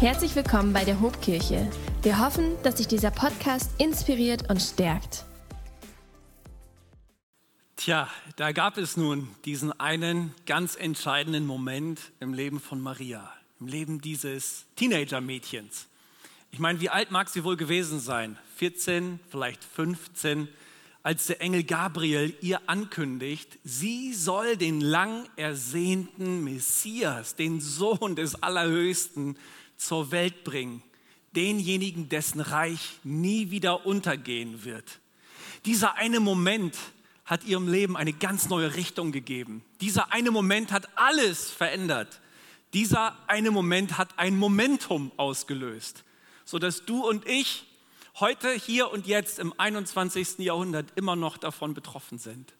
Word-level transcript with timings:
Herzlich 0.00 0.34
willkommen 0.34 0.72
bei 0.72 0.84
der 0.84 1.00
Hobkirche. 1.00 1.70
Wir 2.02 2.18
hoffen, 2.18 2.60
dass 2.64 2.78
sich 2.78 2.88
dieser 2.88 3.12
Podcast 3.12 3.70
inspiriert 3.80 4.50
und 4.50 4.60
stärkt. 4.60 5.24
Tja, 7.76 8.08
da 8.36 8.50
gab 8.50 8.76
es 8.76 8.96
nun 8.96 9.28
diesen 9.44 9.72
einen 9.78 10.34
ganz 10.46 10.74
entscheidenden 10.74 11.46
Moment 11.46 12.00
im 12.18 12.34
Leben 12.34 12.60
von 12.60 12.80
Maria, 12.80 13.32
im 13.60 13.68
Leben 13.68 14.00
dieses 14.00 14.66
Teenager-Mädchens. 14.74 15.86
Ich 16.50 16.58
meine, 16.58 16.80
wie 16.80 16.90
alt 16.90 17.12
mag 17.12 17.28
sie 17.28 17.44
wohl 17.44 17.56
gewesen 17.56 18.00
sein? 18.00 18.36
14, 18.56 19.20
vielleicht 19.30 19.62
15, 19.62 20.48
als 21.04 21.26
der 21.26 21.40
Engel 21.40 21.62
Gabriel 21.62 22.34
ihr 22.40 22.60
ankündigt, 22.66 23.58
sie 23.62 24.12
soll 24.12 24.56
den 24.56 24.80
lang 24.80 25.28
ersehnten 25.36 26.42
Messias, 26.42 27.36
den 27.36 27.60
Sohn 27.60 28.16
des 28.16 28.42
Allerhöchsten, 28.42 29.36
zur 29.76 30.10
Welt 30.10 30.44
bringen, 30.44 30.82
denjenigen, 31.34 32.08
dessen 32.08 32.40
Reich 32.40 32.98
nie 33.02 33.50
wieder 33.50 33.86
untergehen 33.86 34.64
wird. 34.64 35.00
Dieser 35.64 35.96
eine 35.96 36.20
Moment 36.20 36.76
hat 37.24 37.44
ihrem 37.44 37.68
Leben 37.68 37.96
eine 37.96 38.12
ganz 38.12 38.48
neue 38.48 38.74
Richtung 38.74 39.12
gegeben. 39.12 39.64
Dieser 39.80 40.12
eine 40.12 40.30
Moment 40.30 40.72
hat 40.72 40.88
alles 40.96 41.50
verändert. 41.50 42.20
Dieser 42.74 43.16
eine 43.28 43.50
Moment 43.50 43.96
hat 43.98 44.18
ein 44.18 44.36
Momentum 44.36 45.12
ausgelöst, 45.16 46.04
sodass 46.44 46.84
du 46.84 47.06
und 47.08 47.26
ich 47.26 47.64
heute, 48.20 48.52
hier 48.52 48.92
und 48.92 49.06
jetzt 49.06 49.38
im 49.38 49.54
21. 49.58 50.38
Jahrhundert 50.38 50.86
immer 50.96 51.16
noch 51.16 51.36
davon 51.36 51.74
betroffen 51.74 52.18
sind. 52.18 52.52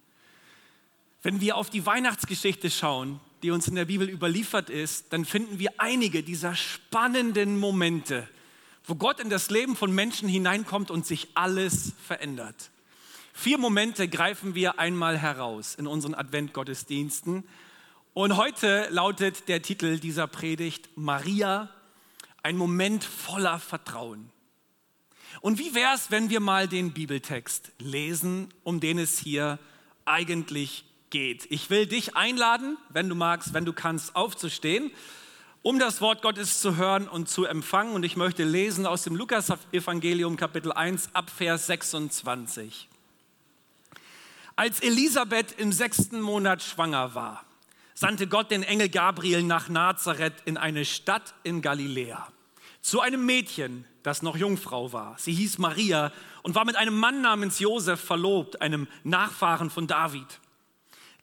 Wenn 1.22 1.40
wir 1.40 1.56
auf 1.56 1.70
die 1.70 1.86
Weihnachtsgeschichte 1.86 2.70
schauen, 2.70 3.20
die 3.42 3.50
uns 3.50 3.68
in 3.68 3.74
der 3.74 3.84
Bibel 3.84 4.08
überliefert 4.08 4.70
ist, 4.70 5.12
dann 5.12 5.24
finden 5.24 5.58
wir 5.58 5.72
einige 5.78 6.22
dieser 6.22 6.54
spannenden 6.54 7.58
Momente, 7.58 8.28
wo 8.84 8.94
Gott 8.94 9.20
in 9.20 9.30
das 9.30 9.50
Leben 9.50 9.76
von 9.76 9.92
Menschen 9.92 10.28
hineinkommt 10.28 10.90
und 10.90 11.06
sich 11.06 11.28
alles 11.34 11.92
verändert. 12.06 12.70
Vier 13.32 13.58
Momente 13.58 14.08
greifen 14.08 14.54
wir 14.54 14.78
einmal 14.78 15.18
heraus 15.18 15.74
in 15.74 15.86
unseren 15.86 16.14
Adventgottesdiensten. 16.14 17.44
Und 18.12 18.36
heute 18.36 18.86
lautet 18.90 19.48
der 19.48 19.60
Titel 19.60 19.98
dieser 19.98 20.28
Predigt 20.28 20.88
Maria, 20.94 21.68
ein 22.44 22.56
Moment 22.56 23.02
voller 23.02 23.58
Vertrauen. 23.58 24.30
Und 25.40 25.58
wie 25.58 25.74
wäre 25.74 25.94
es, 25.94 26.10
wenn 26.12 26.30
wir 26.30 26.40
mal 26.40 26.68
den 26.68 26.92
Bibeltext 26.92 27.72
lesen, 27.78 28.54
um 28.62 28.78
den 28.78 28.98
es 28.98 29.18
hier 29.18 29.58
eigentlich 30.04 30.84
geht. 31.14 31.46
Ich 31.48 31.70
will 31.70 31.86
dich 31.86 32.16
einladen, 32.16 32.76
wenn 32.88 33.08
du 33.08 33.14
magst, 33.14 33.54
wenn 33.54 33.64
du 33.64 33.72
kannst, 33.72 34.16
aufzustehen, 34.16 34.90
um 35.62 35.78
das 35.78 36.00
Wort 36.00 36.22
Gottes 36.22 36.60
zu 36.60 36.74
hören 36.74 37.06
und 37.06 37.28
zu 37.28 37.44
empfangen. 37.44 37.94
Und 37.94 38.02
ich 38.02 38.16
möchte 38.16 38.42
lesen 38.42 38.84
aus 38.84 39.04
dem 39.04 39.14
Lukas-Evangelium, 39.14 40.36
Kapitel 40.36 40.72
1, 40.72 41.14
ab 41.14 41.30
Vers 41.30 41.68
26. 41.68 42.88
Als 44.56 44.80
Elisabeth 44.80 45.52
im 45.56 45.70
sechsten 45.70 46.20
Monat 46.20 46.64
schwanger 46.64 47.14
war, 47.14 47.44
sandte 47.94 48.26
Gott 48.26 48.50
den 48.50 48.64
Engel 48.64 48.88
Gabriel 48.88 49.44
nach 49.44 49.68
Nazareth 49.68 50.42
in 50.46 50.56
eine 50.56 50.84
Stadt 50.84 51.32
in 51.44 51.62
Galiläa, 51.62 52.26
zu 52.80 53.00
einem 53.00 53.24
Mädchen, 53.24 53.84
das 54.02 54.22
noch 54.22 54.36
Jungfrau 54.36 54.92
war. 54.92 55.14
Sie 55.20 55.32
hieß 55.32 55.58
Maria 55.58 56.10
und 56.42 56.56
war 56.56 56.64
mit 56.64 56.74
einem 56.74 56.98
Mann 56.98 57.22
namens 57.22 57.60
Josef 57.60 58.00
verlobt, 58.00 58.60
einem 58.60 58.88
Nachfahren 59.04 59.70
von 59.70 59.86
David. 59.86 60.40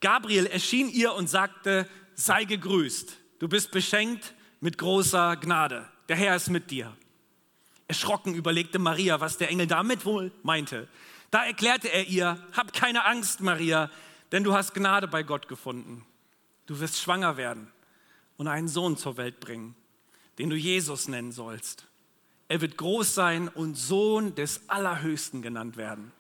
Gabriel 0.02 0.48
erschien 0.48 0.90
ihr 0.90 1.14
und 1.14 1.30
sagte, 1.30 1.88
sei 2.16 2.44
gegrüßt, 2.44 3.18
du 3.40 3.48
bist 3.48 3.72
beschenkt 3.72 4.34
mit 4.60 4.78
großer 4.78 5.38
Gnade, 5.38 5.88
der 6.10 6.18
Herr 6.18 6.36
ist 6.36 6.50
mit 6.50 6.72
dir. 6.72 6.96
Erschrocken 7.88 8.34
überlegte 8.34 8.80
Maria, 8.80 9.20
was 9.20 9.38
der 9.38 9.50
Engel 9.50 9.68
damit 9.68 10.06
wohl 10.06 10.32
meinte. 10.44 10.88
Da 11.30 11.46
erklärte 11.46 11.88
er 11.88 12.08
ihr, 12.08 12.38
hab 12.54 12.74
keine 12.74 13.06
Angst, 13.06 13.42
Maria, 13.42 13.90
denn 14.32 14.44
du 14.44 14.54
hast 14.54 14.74
Gnade 14.74 15.08
bei 15.08 15.24
Gott 15.24 15.48
gefunden. 15.48 16.06
Du 16.66 16.80
wirst 16.80 17.00
schwanger 17.00 17.38
werden 17.38 17.72
und 18.38 18.48
einen 18.48 18.68
Sohn 18.68 18.98
zur 18.98 19.18
Welt 19.18 19.40
bringen, 19.40 19.76
den 20.40 20.50
du 20.50 20.56
Jesus 20.56 21.08
nennen 21.08 21.32
sollst. 21.32 21.88
Er 22.48 22.62
wird 22.62 22.78
groß 22.78 23.14
sein 23.14 23.50
und 23.50 23.76
Sohn 23.76 24.36
des 24.36 24.68
Allerhöchsten 24.68 25.42
genannt 25.42 25.78
werden. 25.78 26.12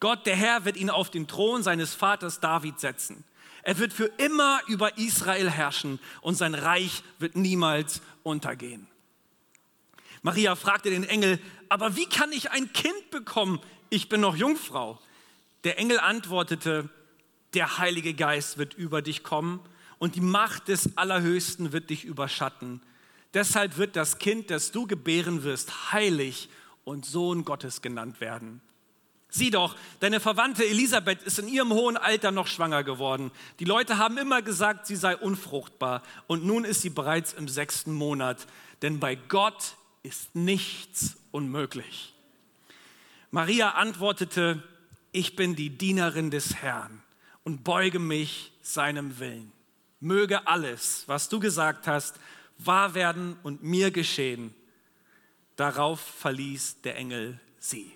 Gott, 0.00 0.26
der 0.26 0.36
Herr, 0.36 0.64
wird 0.64 0.76
ihn 0.76 0.90
auf 0.90 1.10
den 1.10 1.28
Thron 1.28 1.62
seines 1.62 1.94
Vaters 1.94 2.40
David 2.40 2.80
setzen. 2.80 3.24
Er 3.62 3.78
wird 3.78 3.92
für 3.92 4.06
immer 4.16 4.60
über 4.66 4.96
Israel 4.96 5.50
herrschen 5.50 6.00
und 6.22 6.34
sein 6.34 6.54
Reich 6.54 7.02
wird 7.18 7.36
niemals 7.36 8.00
untergehen. 8.22 8.86
Maria 10.22 10.54
fragte 10.54 10.90
den 10.90 11.04
Engel, 11.04 11.38
aber 11.68 11.96
wie 11.96 12.06
kann 12.06 12.32
ich 12.32 12.50
ein 12.50 12.72
Kind 12.72 13.10
bekommen? 13.10 13.60
Ich 13.90 14.08
bin 14.08 14.20
noch 14.20 14.36
Jungfrau. 14.36 14.98
Der 15.64 15.78
Engel 15.78 15.98
antwortete, 15.98 16.88
der 17.54 17.78
Heilige 17.78 18.14
Geist 18.14 18.58
wird 18.58 18.74
über 18.74 19.02
dich 19.02 19.22
kommen 19.22 19.60
und 19.98 20.14
die 20.14 20.20
Macht 20.20 20.68
des 20.68 20.96
Allerhöchsten 20.96 21.72
wird 21.72 21.90
dich 21.90 22.04
überschatten. 22.04 22.80
Deshalb 23.34 23.76
wird 23.76 23.96
das 23.96 24.18
Kind, 24.18 24.50
das 24.50 24.72
du 24.72 24.86
gebären 24.86 25.42
wirst, 25.42 25.92
heilig 25.92 26.48
und 26.84 27.04
Sohn 27.04 27.44
Gottes 27.44 27.82
genannt 27.82 28.20
werden. 28.20 28.60
Sieh 29.30 29.50
doch, 29.50 29.76
deine 30.00 30.18
Verwandte 30.18 30.66
Elisabeth 30.66 31.22
ist 31.22 31.38
in 31.38 31.48
ihrem 31.48 31.72
hohen 31.72 31.96
Alter 31.96 32.32
noch 32.32 32.48
schwanger 32.48 32.82
geworden. 32.82 33.30
Die 33.60 33.64
Leute 33.64 33.98
haben 33.98 34.18
immer 34.18 34.42
gesagt, 34.42 34.86
sie 34.86 34.96
sei 34.96 35.16
unfruchtbar. 35.16 36.02
Und 36.26 36.44
nun 36.44 36.64
ist 36.64 36.82
sie 36.82 36.90
bereits 36.90 37.32
im 37.32 37.46
sechsten 37.46 37.92
Monat. 37.92 38.46
Denn 38.82 38.98
bei 38.98 39.14
Gott 39.14 39.76
ist 40.02 40.34
nichts 40.34 41.16
unmöglich. 41.30 42.14
Maria 43.30 43.70
antwortete, 43.70 44.62
ich 45.12 45.36
bin 45.36 45.54
die 45.54 45.70
Dienerin 45.70 46.30
des 46.30 46.56
Herrn 46.56 47.02
und 47.44 47.62
beuge 47.62 48.00
mich 48.00 48.52
seinem 48.62 49.18
Willen. 49.20 49.52
Möge 50.00 50.48
alles, 50.48 51.04
was 51.06 51.28
du 51.28 51.38
gesagt 51.38 51.86
hast, 51.86 52.16
wahr 52.58 52.94
werden 52.94 53.36
und 53.42 53.62
mir 53.62 53.90
geschehen. 53.90 54.54
Darauf 55.56 56.00
verließ 56.00 56.80
der 56.82 56.96
Engel 56.96 57.38
sie. 57.58 57.92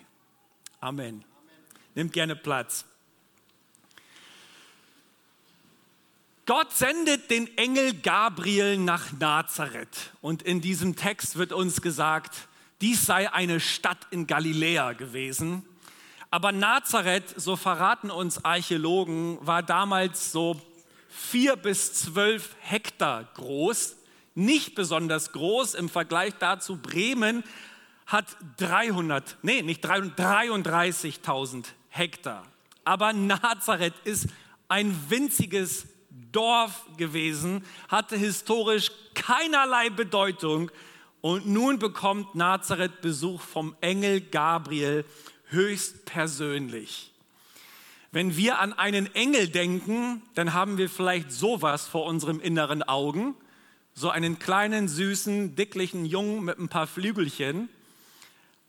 Amen. 0.85 1.25
Nimmt 1.95 2.13
gerne 2.13 2.35
Platz. 2.35 2.85
Gott 6.45 6.71
sendet 6.73 7.31
den 7.31 7.57
Engel 7.57 7.95
Gabriel 7.95 8.77
nach 8.77 9.11
Nazareth. 9.13 10.11
Und 10.21 10.43
in 10.43 10.61
diesem 10.61 10.95
Text 10.95 11.37
wird 11.37 11.53
uns 11.53 11.81
gesagt, 11.81 12.47
dies 12.81 13.03
sei 13.03 13.33
eine 13.33 13.59
Stadt 13.59 13.97
in 14.11 14.27
Galiläa 14.27 14.93
gewesen. 14.93 15.65
Aber 16.29 16.51
Nazareth, 16.51 17.33
so 17.35 17.55
verraten 17.55 18.11
uns 18.11 18.45
Archäologen, 18.45 19.39
war 19.41 19.63
damals 19.63 20.31
so 20.31 20.61
vier 21.09 21.55
bis 21.55 21.93
zwölf 21.93 22.55
Hektar 22.59 23.23
groß. 23.33 23.95
Nicht 24.35 24.75
besonders 24.75 25.31
groß 25.31 25.73
im 25.73 25.89
Vergleich 25.89 26.35
dazu. 26.37 26.77
Bremen 26.77 27.43
hat 28.05 28.25
300, 28.57 29.37
nee, 29.41 29.61
nicht 29.61 29.85
33.000 29.85 31.65
Hektar. 31.89 32.45
Aber 32.83 33.13
Nazareth 33.13 33.95
ist 34.03 34.27
ein 34.67 34.95
winziges 35.09 35.87
Dorf 36.31 36.85
gewesen, 36.97 37.63
hatte 37.87 38.17
historisch 38.17 38.91
keinerlei 39.13 39.89
Bedeutung 39.89 40.69
und 41.21 41.47
nun 41.47 41.79
bekommt 41.79 42.35
Nazareth 42.35 43.01
Besuch 43.01 43.41
vom 43.41 43.75
Engel 43.81 44.21
Gabriel 44.21 45.05
höchstpersönlich. 45.47 47.11
Wenn 48.11 48.37
wir 48.37 48.59
an 48.59 48.73
einen 48.73 49.13
Engel 49.15 49.49
denken, 49.49 50.21
dann 50.35 50.53
haben 50.53 50.77
wir 50.77 50.89
vielleicht 50.89 51.31
sowas 51.31 51.87
vor 51.87 52.05
unserem 52.05 52.39
inneren 52.39 52.83
Augen, 52.83 53.35
so 53.93 54.09
einen 54.09 54.39
kleinen, 54.39 54.87
süßen, 54.87 55.55
dicklichen 55.55 56.05
Jungen 56.05 56.43
mit 56.43 56.59
ein 56.59 56.69
paar 56.69 56.87
Flügelchen. 56.87 57.69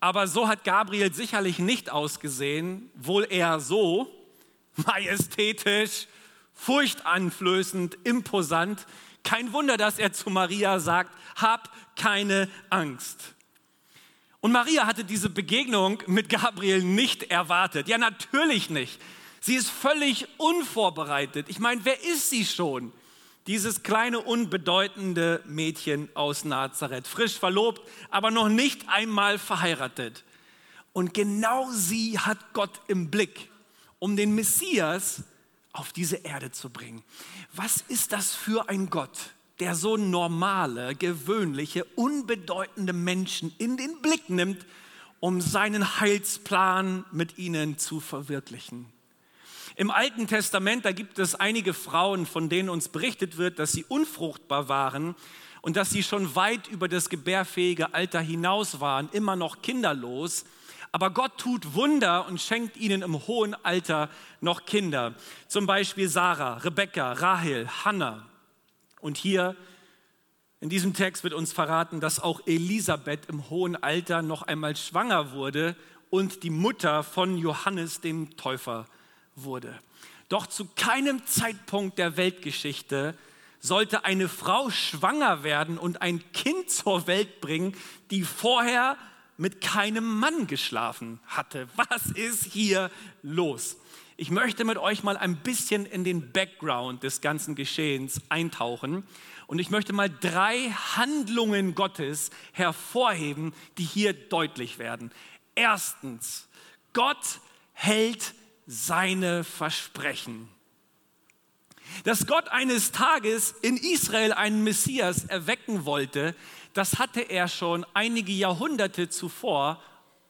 Aber 0.06 0.28
so 0.28 0.46
hat 0.46 0.62
Gabriel 0.62 1.12
sicherlich 1.12 1.58
nicht 1.58 1.90
ausgesehen, 1.90 2.92
wohl 2.94 3.26
eher 3.28 3.58
so, 3.58 4.06
majestätisch, 4.76 6.06
furchteinflößend, 6.54 7.98
imposant. 8.04 8.86
Kein 9.24 9.52
Wunder, 9.52 9.76
dass 9.76 9.98
er 9.98 10.12
zu 10.12 10.30
Maria 10.30 10.78
sagt, 10.78 11.10
hab 11.34 11.72
keine 11.96 12.48
Angst. 12.70 13.34
Und 14.38 14.52
Maria 14.52 14.86
hatte 14.86 15.02
diese 15.02 15.28
Begegnung 15.28 16.00
mit 16.06 16.28
Gabriel 16.28 16.84
nicht 16.84 17.24
erwartet. 17.24 17.88
Ja, 17.88 17.98
natürlich 17.98 18.70
nicht. 18.70 19.00
Sie 19.40 19.56
ist 19.56 19.68
völlig 19.68 20.28
unvorbereitet. 20.36 21.46
Ich 21.48 21.58
meine, 21.58 21.84
wer 21.84 22.00
ist 22.04 22.30
sie 22.30 22.46
schon? 22.46 22.92
Dieses 23.46 23.82
kleine, 23.82 24.20
unbedeutende 24.20 25.42
Mädchen 25.46 26.08
aus 26.14 26.44
Nazareth, 26.44 27.06
frisch 27.06 27.38
verlobt, 27.38 27.80
aber 28.10 28.30
noch 28.30 28.48
nicht 28.48 28.88
einmal 28.88 29.38
verheiratet. 29.38 30.24
Und 30.92 31.14
genau 31.14 31.70
sie 31.70 32.18
hat 32.18 32.38
Gott 32.54 32.80
im 32.88 33.10
Blick, 33.10 33.50
um 33.98 34.16
den 34.16 34.34
Messias 34.34 35.22
auf 35.72 35.92
diese 35.92 36.16
Erde 36.16 36.50
zu 36.50 36.70
bringen. 36.70 37.02
Was 37.52 37.82
ist 37.88 38.12
das 38.12 38.34
für 38.34 38.68
ein 38.68 38.90
Gott, 38.90 39.30
der 39.60 39.74
so 39.74 39.96
normale, 39.96 40.94
gewöhnliche, 40.94 41.84
unbedeutende 41.94 42.92
Menschen 42.92 43.54
in 43.58 43.76
den 43.76 44.00
Blick 44.02 44.28
nimmt, 44.28 44.64
um 45.20 45.40
seinen 45.40 46.00
Heilsplan 46.00 47.04
mit 47.10 47.38
ihnen 47.38 47.78
zu 47.78 48.00
verwirklichen. 48.00 48.86
Im 49.78 49.90
Alten 49.90 50.26
Testament, 50.26 50.86
da 50.86 50.92
gibt 50.92 51.18
es 51.18 51.34
einige 51.34 51.74
Frauen, 51.74 52.24
von 52.24 52.48
denen 52.48 52.70
uns 52.70 52.88
berichtet 52.88 53.36
wird, 53.36 53.58
dass 53.58 53.72
sie 53.72 53.84
unfruchtbar 53.84 54.70
waren 54.70 55.14
und 55.60 55.76
dass 55.76 55.90
sie 55.90 56.02
schon 56.02 56.34
weit 56.34 56.66
über 56.68 56.88
das 56.88 57.10
gebärfähige 57.10 57.92
Alter 57.92 58.22
hinaus 58.22 58.80
waren, 58.80 59.10
immer 59.12 59.36
noch 59.36 59.60
kinderlos. 59.60 60.46
Aber 60.92 61.10
Gott 61.10 61.36
tut 61.36 61.74
Wunder 61.74 62.26
und 62.26 62.40
schenkt 62.40 62.78
ihnen 62.78 63.02
im 63.02 63.26
hohen 63.26 63.54
Alter 63.66 64.08
noch 64.40 64.64
Kinder. 64.64 65.12
Zum 65.46 65.66
Beispiel 65.66 66.08
Sarah, 66.08 66.56
Rebekka, 66.56 67.12
Rahel, 67.12 67.68
Hannah. 67.84 68.24
Und 69.02 69.18
hier 69.18 69.56
in 70.60 70.70
diesem 70.70 70.94
Text 70.94 71.22
wird 71.22 71.34
uns 71.34 71.52
verraten, 71.52 72.00
dass 72.00 72.18
auch 72.18 72.40
Elisabeth 72.46 73.26
im 73.28 73.50
hohen 73.50 73.76
Alter 73.76 74.22
noch 74.22 74.40
einmal 74.40 74.74
schwanger 74.74 75.32
wurde 75.32 75.76
und 76.08 76.44
die 76.44 76.50
Mutter 76.50 77.02
von 77.02 77.36
Johannes 77.36 78.00
dem 78.00 78.38
Täufer 78.38 78.86
wurde. 79.36 79.78
Doch 80.28 80.46
zu 80.46 80.66
keinem 80.76 81.24
Zeitpunkt 81.26 81.98
der 81.98 82.16
Weltgeschichte 82.16 83.16
sollte 83.60 84.04
eine 84.04 84.28
Frau 84.28 84.70
schwanger 84.70 85.42
werden 85.42 85.78
und 85.78 86.02
ein 86.02 86.22
Kind 86.32 86.70
zur 86.70 87.06
Welt 87.06 87.40
bringen, 87.40 87.74
die 88.10 88.22
vorher 88.22 88.96
mit 89.36 89.60
keinem 89.60 90.18
Mann 90.18 90.46
geschlafen 90.46 91.20
hatte. 91.26 91.68
Was 91.76 92.06
ist 92.06 92.44
hier 92.44 92.90
los? 93.22 93.76
Ich 94.16 94.30
möchte 94.30 94.64
mit 94.64 94.78
euch 94.78 95.02
mal 95.02 95.16
ein 95.16 95.36
bisschen 95.36 95.84
in 95.84 96.02
den 96.02 96.32
Background 96.32 97.02
des 97.02 97.20
ganzen 97.20 97.54
Geschehens 97.54 98.22
eintauchen 98.30 99.04
und 99.46 99.58
ich 99.58 99.70
möchte 99.70 99.92
mal 99.92 100.08
drei 100.08 100.70
Handlungen 100.96 101.74
Gottes 101.74 102.30
hervorheben, 102.52 103.52
die 103.76 103.84
hier 103.84 104.14
deutlich 104.14 104.78
werden. 104.78 105.12
Erstens, 105.54 106.48
Gott 106.94 107.40
hält 107.74 108.34
seine 108.66 109.44
Versprechen. 109.44 110.48
Dass 112.04 112.26
Gott 112.26 112.48
eines 112.48 112.92
Tages 112.92 113.54
in 113.62 113.76
Israel 113.76 114.32
einen 114.32 114.64
Messias 114.64 115.24
erwecken 115.24 115.84
wollte, 115.84 116.34
das 116.74 116.98
hatte 116.98 117.20
er 117.20 117.48
schon 117.48 117.86
einige 117.94 118.32
Jahrhunderte 118.32 119.08
zuvor 119.08 119.82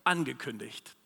angekündigt. 0.05 0.97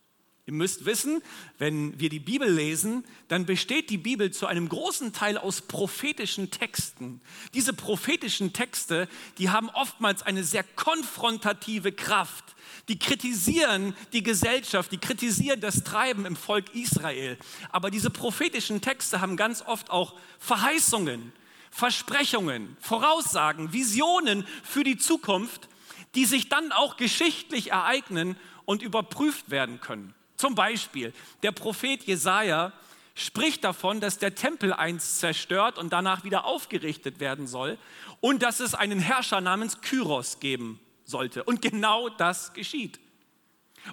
Ihr 0.47 0.55
müsst 0.55 0.85
wissen, 0.85 1.23
wenn 1.59 2.00
wir 2.00 2.09
die 2.09 2.19
Bibel 2.19 2.50
lesen, 2.50 3.05
dann 3.29 3.47
besteht 3.47 3.88
die 3.88 3.99
Bibel 3.99 4.33
zu 4.33 4.49
einem 4.49 4.69
großen 4.69 5.12
Teil 5.12 5.38
aus 5.38 5.61
prophetischen 5.61 6.50
Texten. 6.50 7.21
Diese 7.55 7.73
prophetischen 7.73 8.53
Texte, 8.53 9.09
die 9.38 9.50
haben 9.50 9.71
oftmals 9.71 10.23
eine 10.23 10.43
sehr 10.43 10.65
konfrontative 10.65 11.93
Kraft. 11.93 12.56
Die 12.91 12.99
kritisieren 12.99 13.95
die 14.13 14.25
Gesellschaft, 14.25 14.91
die 14.91 14.99
kritisieren 14.99 15.61
das 15.61 15.85
Treiben 15.85 16.27
im 16.27 16.35
Volk 16.35 16.75
Israel. 16.75 17.39
Aber 17.71 17.89
diese 17.89 18.11
prophetischen 18.11 18.81
Texte 18.81 19.21
haben 19.21 19.37
ganz 19.37 19.63
oft 19.63 19.91
auch 19.91 20.15
Verheißungen, 20.41 21.33
Versprechungen, 21.71 22.77
Voraussagen, 22.81 23.73
Visionen 23.73 24.45
für 24.65 24.83
die 24.83 24.99
Zukunft, 24.99 25.69
die 26.17 26.25
sich 26.25 26.49
dann 26.49 26.73
auch 26.73 26.97
geschichtlich 26.97 27.71
ereignen 27.71 28.37
und 28.65 28.83
überprüft 28.83 29.53
werden 29.53 29.81
können. 29.81 30.13
Zum 30.35 30.57
Beispiel, 30.57 31.13
der 31.45 31.53
Prophet 31.53 32.03
Jesaja 32.03 32.73
spricht 33.15 33.63
davon, 33.63 34.01
dass 34.01 34.19
der 34.19 34.35
Tempel 34.35 34.73
einst 34.73 35.21
zerstört 35.21 35.79
und 35.79 35.93
danach 35.93 36.25
wieder 36.25 36.45
aufgerichtet 36.45 37.21
werden 37.21 37.47
soll 37.47 37.79
und 38.21 38.43
dass 38.43 38.59
es 38.59 38.75
einen 38.75 38.99
Herrscher 38.99 39.41
namens 39.41 39.81
Kyros 39.81 40.41
geben 40.41 40.81
sollte. 41.11 41.45
Und 41.45 41.61
genau 41.61 42.09
das 42.09 42.55
geschieht. 42.55 42.99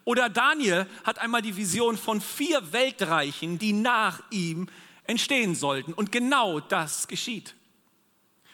Oder 0.06 0.30
Daniel 0.30 0.86
hat 1.04 1.20
einmal 1.20 1.42
die 1.42 1.58
Vision 1.58 1.98
von 1.98 2.22
vier 2.22 2.72
Weltreichen, 2.72 3.60
die 3.60 3.74
nach 3.74 4.22
ihm 4.32 4.68
entstehen 5.04 5.56
sollten. 5.56 5.94
Und 5.94 6.12
genau 6.12 6.60
das 6.60 7.08
geschieht. 7.08 7.56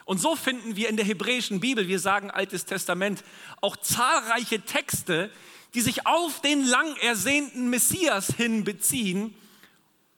Und 0.06 0.20
so 0.20 0.36
finden 0.36 0.76
wir 0.76 0.90
in 0.90 0.98
der 0.98 1.06
hebräischen 1.06 1.60
Bibel, 1.60 1.88
wir 1.88 2.00
sagen 2.00 2.30
Altes 2.30 2.66
Testament, 2.66 3.24
auch 3.62 3.78
zahlreiche 3.78 4.62
Texte, 4.62 5.32
die 5.74 5.82
sich 5.82 6.06
auf 6.06 6.42
den 6.42 6.64
lang 6.66 6.96
ersehnten 6.98 7.70
Messias 7.70 8.28
hin 8.28 8.64
beziehen 8.64 9.34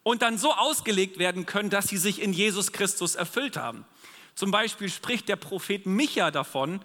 und 0.04 0.22
dann 0.22 0.38
so 0.38 0.54
ausgelegt 0.54 1.18
werden 1.18 1.46
können, 1.46 1.70
dass 1.70 1.88
sie 1.88 1.98
sich 1.98 2.22
in 2.22 2.34
Jesus 2.34 2.72
Christus 2.72 3.16
erfüllt 3.16 3.58
haben. 3.58 3.86
Zum 4.34 4.52
Beispiel 4.52 4.90
spricht 4.90 5.30
der 5.30 5.38
Prophet 5.38 5.86
Micha 5.86 6.30
davon, 6.30 6.82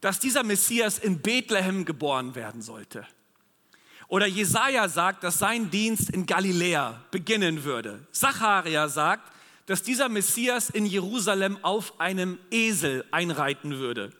dass 0.00 0.18
dieser 0.18 0.42
Messias 0.42 0.98
in 0.98 1.20
Bethlehem 1.20 1.84
geboren 1.84 2.34
werden 2.34 2.62
sollte. 2.62 3.06
Oder 4.08 4.26
Jesaja 4.26 4.88
sagt, 4.88 5.22
dass 5.22 5.38
sein 5.38 5.70
Dienst 5.70 6.10
in 6.10 6.26
Galiläa 6.26 7.00
beginnen 7.10 7.62
würde. 7.62 8.06
Zacharia 8.10 8.88
sagt, 8.88 9.32
dass 9.66 9.84
dieser 9.84 10.08
Messias 10.08 10.68
in 10.68 10.84
Jerusalem 10.84 11.58
auf 11.62 12.00
einem 12.00 12.38
Esel 12.50 13.04
einreiten 13.12 13.78
würde. 13.78 14.10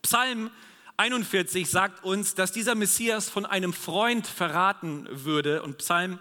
Psalm 0.00 0.50
41 0.96 1.68
sagt 1.68 2.04
uns, 2.04 2.34
dass 2.34 2.52
dieser 2.52 2.74
Messias 2.74 3.28
von 3.28 3.44
einem 3.44 3.72
Freund 3.72 4.26
verraten 4.26 5.06
würde 5.10 5.62
und 5.62 5.78
Psalm 5.78 6.18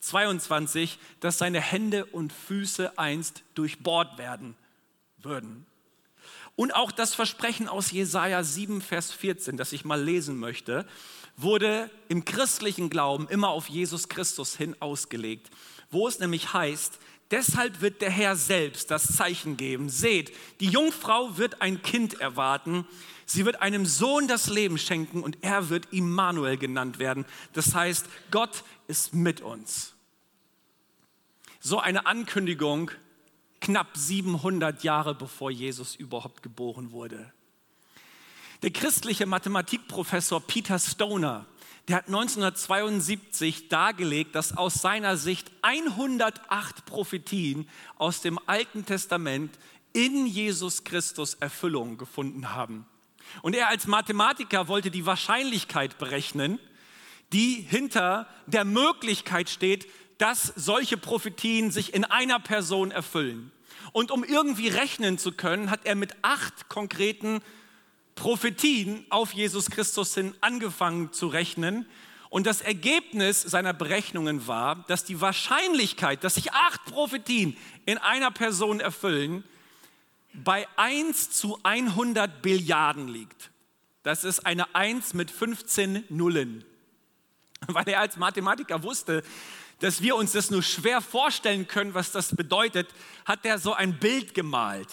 22, 0.00 0.98
dass 1.20 1.38
seine 1.38 1.60
Hände 1.60 2.04
und 2.04 2.32
Füße 2.32 2.98
einst 2.98 3.42
durchbohrt 3.54 4.18
werden 4.18 4.54
würden. 5.18 5.64
Und 6.56 6.74
auch 6.74 6.90
das 6.90 7.14
Versprechen 7.14 7.68
aus 7.68 7.90
Jesaja 7.92 8.42
7, 8.42 8.80
Vers 8.80 9.12
14, 9.12 9.56
das 9.56 9.72
ich 9.72 9.84
mal 9.84 10.02
lesen 10.02 10.38
möchte, 10.38 10.86
wurde 11.36 11.90
im 12.08 12.24
christlichen 12.24 12.88
Glauben 12.88 13.28
immer 13.28 13.50
auf 13.50 13.68
Jesus 13.68 14.08
Christus 14.08 14.56
hin 14.56 14.74
ausgelegt, 14.80 15.50
wo 15.90 16.08
es 16.08 16.18
nämlich 16.18 16.52
heißt, 16.54 16.98
Deshalb 17.30 17.80
wird 17.80 18.02
der 18.02 18.10
Herr 18.10 18.36
selbst 18.36 18.90
das 18.90 19.16
Zeichen 19.16 19.56
geben. 19.56 19.88
Seht, 19.88 20.32
die 20.60 20.68
Jungfrau 20.68 21.36
wird 21.36 21.60
ein 21.60 21.82
Kind 21.82 22.20
erwarten. 22.20 22.86
Sie 23.24 23.44
wird 23.44 23.62
einem 23.62 23.84
Sohn 23.84 24.28
das 24.28 24.48
Leben 24.48 24.78
schenken 24.78 25.24
und 25.24 25.38
er 25.42 25.68
wird 25.68 25.92
Immanuel 25.92 26.56
genannt 26.56 27.00
werden. 27.00 27.24
Das 27.52 27.74
heißt, 27.74 28.06
Gott 28.30 28.62
ist 28.86 29.12
mit 29.12 29.40
uns. 29.40 29.94
So 31.58 31.80
eine 31.80 32.06
Ankündigung 32.06 32.92
knapp 33.66 33.96
700 33.96 34.84
Jahre 34.84 35.14
bevor 35.14 35.50
Jesus 35.50 35.96
überhaupt 35.96 36.44
geboren 36.44 36.92
wurde. 36.92 37.32
Der 38.62 38.70
christliche 38.70 39.26
Mathematikprofessor 39.26 40.40
Peter 40.40 40.78
Stoner 40.78 41.46
der 41.88 41.96
hat 41.98 42.06
1972 42.06 43.68
dargelegt, 43.68 44.34
dass 44.34 44.56
aus 44.56 44.74
seiner 44.74 45.16
Sicht 45.16 45.52
108 45.62 46.84
Prophetien 46.84 47.68
aus 47.96 48.22
dem 48.22 48.40
Alten 48.46 48.84
Testament 48.84 49.56
in 49.92 50.26
Jesus 50.26 50.82
Christus 50.82 51.34
Erfüllung 51.34 51.96
gefunden 51.96 52.52
haben. 52.52 52.86
Und 53.42 53.54
er 53.54 53.68
als 53.68 53.86
Mathematiker 53.86 54.66
wollte 54.66 54.90
die 54.90 55.06
Wahrscheinlichkeit 55.06 55.98
berechnen, 55.98 56.58
die 57.32 57.54
hinter 57.54 58.26
der 58.46 58.64
Möglichkeit 58.64 59.48
steht, 59.48 59.86
dass 60.18 60.52
solche 60.56 60.96
Prophetien 60.96 61.70
sich 61.70 61.94
in 61.94 62.04
einer 62.04 62.40
Person 62.40 62.90
erfüllen. 62.90 63.52
Und 63.92 64.10
um 64.10 64.24
irgendwie 64.24 64.68
rechnen 64.68 65.18
zu 65.18 65.32
können, 65.32 65.70
hat 65.70 65.80
er 65.84 65.94
mit 65.94 66.14
acht 66.22 66.68
konkreten 66.68 67.40
Prophetien 68.14 69.04
auf 69.10 69.32
Jesus 69.32 69.70
Christus 69.70 70.14
hin 70.14 70.34
angefangen 70.40 71.12
zu 71.12 71.28
rechnen. 71.28 71.86
Und 72.28 72.46
das 72.46 72.60
Ergebnis 72.60 73.42
seiner 73.42 73.72
Berechnungen 73.72 74.46
war, 74.46 74.84
dass 74.88 75.04
die 75.04 75.20
Wahrscheinlichkeit, 75.20 76.24
dass 76.24 76.34
sich 76.34 76.52
acht 76.52 76.84
Prophetien 76.86 77.56
in 77.84 77.98
einer 77.98 78.30
Person 78.30 78.80
erfüllen, 78.80 79.44
bei 80.32 80.66
1 80.76 81.30
zu 81.30 81.58
100 81.62 82.42
Billiarden 82.42 83.08
liegt. 83.08 83.50
Das 84.02 84.24
ist 84.24 84.44
eine 84.44 84.74
1 84.74 85.14
mit 85.14 85.30
15 85.30 86.04
Nullen. 86.08 86.64
Weil 87.66 87.88
er 87.88 88.00
als 88.00 88.16
Mathematiker 88.16 88.82
wusste, 88.82 89.22
dass 89.80 90.02
wir 90.02 90.16
uns 90.16 90.32
das 90.32 90.50
nur 90.50 90.62
schwer 90.62 91.00
vorstellen 91.00 91.68
können, 91.68 91.94
was 91.94 92.12
das 92.12 92.34
bedeutet, 92.34 92.88
hat 93.24 93.44
er 93.44 93.58
so 93.58 93.74
ein 93.74 93.98
Bild 93.98 94.34
gemalt. 94.34 94.88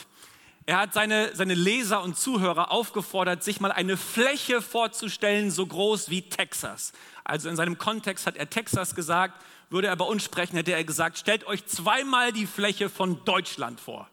Er 0.65 0.77
hat 0.77 0.93
seine, 0.93 1.36
seine 1.36 1.55
Leser 1.55 2.03
und 2.03 2.17
Zuhörer 2.17 2.72
aufgefordert, 2.72 3.43
sich 3.43 3.60
mal 3.60 3.72
eine 3.72 3.98
Fläche 3.98 4.62
vorzustellen, 4.62 5.51
so 5.51 5.65
groß 5.65 6.10
wie 6.10 6.22
Texas. 6.22 6.93
Also 7.25 7.50
in 7.50 7.58
seinem 7.58 7.77
Kontext 7.77 8.25
hat 8.25 8.38
er 8.38 8.50
Texas 8.50 8.96
gesagt, 8.96 9.41
würde 9.70 9.88
er 9.88 9.96
bei 9.96 10.05
uns 10.05 10.24
sprechen, 10.24 10.55
hätte 10.55 10.72
er 10.72 10.84
gesagt, 10.84 11.17
stellt 11.17 11.46
euch 11.48 11.65
zweimal 11.65 12.32
die 12.32 12.46
Fläche 12.46 12.89
von 12.89 13.25
Deutschland 13.25 13.82
vor. 13.82 14.10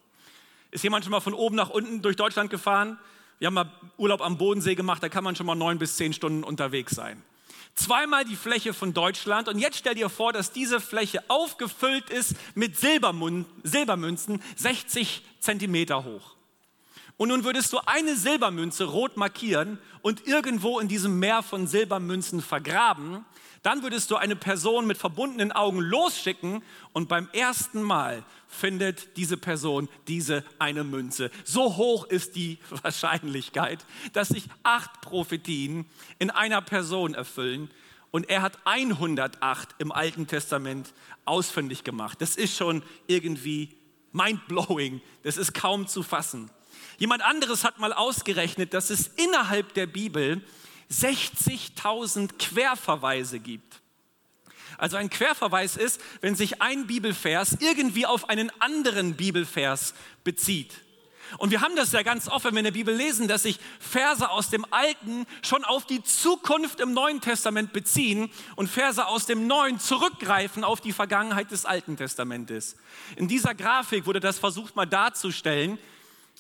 Ist 0.73 0.83
jemand 0.83 1.05
schon 1.05 1.13
mal 1.13 1.21
von 1.21 1.35
oben 1.35 1.55
nach 1.55 1.71
unten 1.71 2.03
durch 2.03 2.17
Deutschland 2.17 2.51
gefahren? 2.51 2.99
Wir 3.39 3.47
haben 3.47 3.55
mal 3.55 3.73
Urlaub 3.97 4.21
am 4.21 4.37
Bodensee 4.37 4.75
gemacht, 4.75 5.03
da 5.03 5.09
kann 5.09 5.23
man 5.23 5.37
schon 5.37 5.47
mal 5.47 5.55
neun 5.55 5.79
bis 5.79 5.97
zehn 5.97 6.13
Stunden 6.13 6.43
unterwegs 6.43 6.95
sein. 6.95 7.23
Zweimal 7.81 8.27
die 8.27 8.37
Fläche 8.37 8.75
von 8.75 8.93
Deutschland 8.93 9.49
und 9.49 9.59
jetzt 9.59 9.79
stell 9.79 9.95
dir 9.95 10.11
vor, 10.11 10.35
dass 10.35 10.53
diese 10.53 10.81
Fläche 10.81 11.23
aufgefüllt 11.29 12.11
ist 12.11 12.35
mit 12.55 12.77
Silbermünzen, 12.79 14.43
60 14.57 15.23
Zentimeter 15.41 16.05
hoch. 16.05 16.37
Und 17.17 17.31
nun 17.31 17.43
würdest 17.45 17.73
du 17.73 17.79
eine 17.87 18.17
Silbermünze 18.17 18.85
rot 18.85 19.17
markieren 19.17 19.79
und 20.03 20.27
irgendwo 20.27 20.79
in 20.79 20.89
diesem 20.89 21.19
Meer 21.19 21.43
von 21.43 21.67
Silbermünzen 21.67 22.43
vergraben, 22.43 23.25
dann 23.63 23.83
würdest 23.83 24.11
du 24.11 24.17
eine 24.17 24.37
Person 24.37 24.87
mit 24.87 24.97
verbundenen 24.97 25.53
Augen 25.53 25.81
losschicken 25.81 26.63
und 26.93 27.09
beim 27.09 27.29
ersten 27.33 27.83
Mal 27.83 28.25
findet 28.49 29.17
diese 29.17 29.37
Person 29.37 29.89
diese 30.09 30.45
eine 30.59 30.83
Münze. 30.83 31.31
So 31.45 31.77
hoch 31.77 32.07
ist 32.07 32.37
die 32.37 32.59
Wahrscheinlichkeit, 32.83 33.85
dass 34.13 34.29
sich 34.29 34.45
acht 34.63 35.01
Prophetien 35.03 35.85
in 36.19 36.31
einer 36.31 36.63
Person 36.63 37.15
erfüllen. 37.15 37.71
Und 38.11 38.29
er 38.29 38.43
hat 38.43 38.59
108 38.65 39.77
im 39.79 39.93
Alten 39.93 40.27
Testament 40.27 40.93
ausfindig 41.27 41.85
gemacht. 41.85 42.21
Das 42.21 42.37
ist 42.37 42.57
schon 42.57 42.83
irgendwie 43.07 43.77
mindblowing. 44.13 45.01
Das 45.23 45.37
ist 45.37 45.55
kaum 45.55 45.87
zu 45.87 46.03
fassen. 46.03 46.51
Jemand 46.99 47.23
anderes 47.23 47.63
hat 47.63 47.79
mal 47.79 47.93
ausgerechnet, 47.93 48.75
dass 48.75 48.91
es 48.91 49.07
innerhalb 49.07 49.75
der 49.75 49.87
Bibel 49.87 50.43
60.000 50.91 52.39
Querverweise 52.39 53.39
gibt. 53.39 53.81
Also 54.79 54.97
ein 54.97 55.11
Querverweis 55.11 55.77
ist, 55.77 56.01
wenn 56.21 56.35
sich 56.35 56.63
ein 56.63 56.87
Bibelvers 56.87 57.57
irgendwie 57.61 58.07
auf 58.07 58.29
einen 58.29 58.51
anderen 58.61 59.15
Bibelvers 59.15 59.95
bezieht. 60.25 60.73
Und 61.39 61.51
wir 61.51 61.61
haben 61.61 61.77
das 61.77 61.93
ja 61.93 62.03
ganz 62.03 62.29
oft, 62.29 62.45
wenn 62.45 62.55
wir 62.55 62.61
in 62.61 62.65
der 62.65 62.73
Bibel 62.73 62.95
lesen, 62.95 63.29
dass 63.29 63.45
sich 63.45 63.59
Verse 63.79 64.29
aus 64.29 64.51
dem 64.51 64.67
Alten 64.71 65.27
schon 65.43 65.65
auf 65.65 65.87
die 65.87 66.03
Zukunft 66.03 66.81
im 66.81 66.93
Neuen 66.93 67.21
Testament 67.21 67.73
beziehen 67.73 68.31
und 68.57 68.69
Verse 68.69 69.07
aus 69.07 69.27
dem 69.27 69.47
Neuen 69.47 69.79
zurückgreifen 69.79 70.65
auf 70.65 70.81
die 70.81 70.93
Vergangenheit 70.93 71.51
des 71.51 71.65
Alten 71.67 71.97
Testamentes. 71.97 72.77
In 73.17 73.29
dieser 73.29 73.55
Grafik 73.55 74.07
wurde 74.07 74.21
das 74.21 74.39
versucht 74.39 74.75
mal 74.75 74.87
darzustellen, 74.87 75.79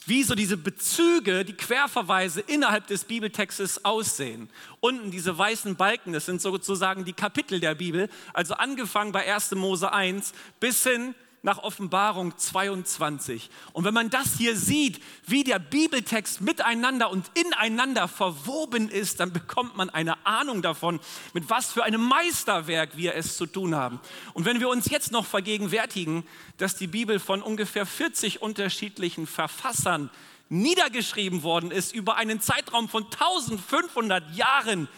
wie 0.07 0.23
so 0.23 0.35
diese 0.35 0.57
Bezüge, 0.57 1.45
die 1.45 1.53
Querverweise 1.53 2.41
innerhalb 2.41 2.87
des 2.87 3.05
Bibeltextes 3.05 3.85
aussehen. 3.85 4.49
Unten 4.81 5.11
diese 5.11 5.37
weißen 5.37 5.77
Balken, 5.77 6.13
das 6.13 6.27
sind 6.27 6.41
sozusagen 6.41 7.05
die 7.05 7.13
Kapitel 7.13 7.61
der 7.61 7.75
Bibel, 7.75 8.09
also 8.33 8.55
angefangen 8.55 9.13
bei 9.13 9.33
1. 9.33 9.53
Mose 9.53 9.93
1 9.93 10.33
bis 10.59 10.83
hin 10.83 11.15
nach 11.43 11.59
Offenbarung 11.59 12.37
22. 12.37 13.49
Und 13.73 13.85
wenn 13.85 13.95
man 13.95 14.11
das 14.11 14.37
hier 14.37 14.57
sieht, 14.57 15.03
wie 15.27 15.43
der 15.43 15.59
Bibeltext 15.59 16.41
miteinander 16.41 17.11
und 17.11 17.31
ineinander 17.35 18.09
verwoben 18.09 18.89
ist, 18.89 19.21
dann 19.21 19.33
bekommt 19.33 19.77
man 19.77 19.91
eine 19.91 20.27
Ahnung 20.27 20.61
davon, 20.63 21.01
mit 21.33 21.49
was 21.49 21.73
für 21.73 21.85
einem 21.85 22.03
Meisterwerk 22.03 22.97
wir 22.97 23.15
es 23.15 23.37
zu 23.37 23.47
tun 23.47 23.75
haben. 23.75 24.01
Und 24.35 24.45
wenn 24.45 24.61
wir 24.61 24.69
uns 24.69 24.91
jetzt 24.91 25.13
noch 25.13 25.25
vergegenwärtigen, 25.25 26.25
dass 26.59 26.77
die 26.77 26.87
Bibel 26.87 27.19
von 27.19 27.43
ungefähr 27.43 27.87
40 27.87 28.43
unterschiedlichen 28.43 29.27
Verfassern 29.27 30.11
niedergeschrieben 30.51 31.43
worden 31.43 31.71
ist 31.71 31.95
über 31.95 32.17
einen 32.17 32.41
Zeitraum 32.41 32.89
von 32.89 33.05
1500 33.05 34.35
Jahren, 34.35 34.89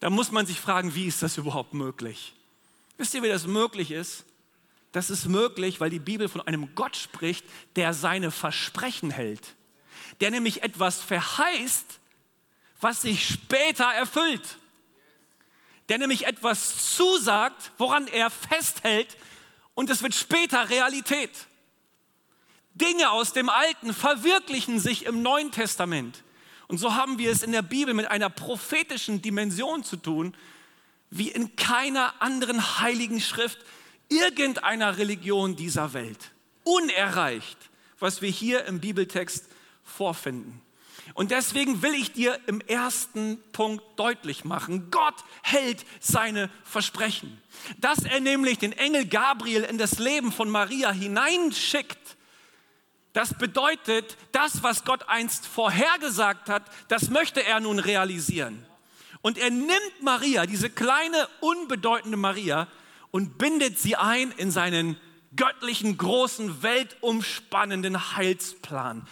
dann 0.00 0.12
muss 0.12 0.32
man 0.32 0.46
sich 0.46 0.60
fragen, 0.60 0.94
wie 0.94 1.06
ist 1.06 1.22
das 1.22 1.36
überhaupt 1.36 1.74
möglich? 1.74 2.32
Wisst 2.96 3.14
ihr, 3.14 3.22
wie 3.22 3.28
das 3.28 3.46
möglich 3.46 3.90
ist? 3.90 4.24
Das 4.92 5.10
ist 5.10 5.26
möglich, 5.26 5.80
weil 5.80 5.90
die 5.90 5.98
Bibel 5.98 6.28
von 6.28 6.40
einem 6.40 6.74
Gott 6.74 6.96
spricht, 6.96 7.44
der 7.76 7.92
seine 7.92 8.30
Versprechen 8.30 9.10
hält. 9.10 9.54
Der 10.20 10.30
nämlich 10.30 10.62
etwas 10.62 11.02
verheißt, 11.02 12.00
was 12.80 13.02
sich 13.02 13.28
später 13.28 13.84
erfüllt. 13.84 14.58
Der 15.88 15.98
nämlich 15.98 16.26
etwas 16.26 16.94
zusagt, 16.94 17.72
woran 17.78 18.06
er 18.06 18.30
festhält 18.30 19.16
und 19.74 19.90
es 19.90 20.02
wird 20.02 20.14
später 20.14 20.70
Realität. 20.70 21.30
Dinge 22.74 23.10
aus 23.10 23.32
dem 23.32 23.48
Alten 23.48 23.92
verwirklichen 23.92 24.78
sich 24.80 25.04
im 25.04 25.22
Neuen 25.22 25.50
Testament. 25.50 26.22
Und 26.68 26.78
so 26.78 26.94
haben 26.94 27.18
wir 27.18 27.30
es 27.32 27.42
in 27.42 27.52
der 27.52 27.62
Bibel 27.62 27.94
mit 27.94 28.06
einer 28.06 28.30
prophetischen 28.30 29.22
Dimension 29.22 29.84
zu 29.84 29.96
tun, 29.96 30.34
wie 31.10 31.28
in 31.28 31.56
keiner 31.56 32.20
anderen 32.20 32.80
heiligen 32.80 33.20
Schrift 33.20 33.58
irgendeiner 34.08 34.98
Religion 34.98 35.56
dieser 35.56 35.92
Welt. 35.92 36.32
Unerreicht, 36.64 37.58
was 37.98 38.22
wir 38.22 38.30
hier 38.30 38.64
im 38.66 38.80
Bibeltext 38.80 39.46
vorfinden. 39.84 40.60
Und 41.14 41.30
deswegen 41.30 41.82
will 41.82 41.94
ich 41.94 42.12
dir 42.12 42.38
im 42.46 42.60
ersten 42.60 43.42
Punkt 43.52 43.82
deutlich 43.96 44.44
machen, 44.44 44.90
Gott 44.90 45.14
hält 45.42 45.84
seine 46.00 46.50
Versprechen. 46.64 47.40
Dass 47.78 48.04
er 48.04 48.20
nämlich 48.20 48.58
den 48.58 48.72
Engel 48.72 49.06
Gabriel 49.06 49.64
in 49.64 49.78
das 49.78 49.98
Leben 49.98 50.32
von 50.32 50.50
Maria 50.50 50.92
hineinschickt, 50.92 52.16
das 53.14 53.34
bedeutet, 53.34 54.16
das, 54.32 54.62
was 54.62 54.84
Gott 54.84 55.08
einst 55.08 55.46
vorhergesagt 55.46 56.48
hat, 56.48 56.62
das 56.88 57.10
möchte 57.10 57.44
er 57.44 57.58
nun 57.58 57.78
realisieren. 57.78 58.64
Und 59.22 59.38
er 59.38 59.50
nimmt 59.50 60.02
Maria, 60.02 60.46
diese 60.46 60.70
kleine, 60.70 61.28
unbedeutende 61.40 62.16
Maria, 62.16 62.68
und 63.10 63.38
bindet 63.38 63.78
sie 63.78 63.96
ein 63.96 64.32
in 64.32 64.50
seinen 64.50 64.96
göttlichen, 65.36 65.96
großen, 65.96 66.62
weltumspannenden 66.62 68.16
Heilsplan. 68.16 69.06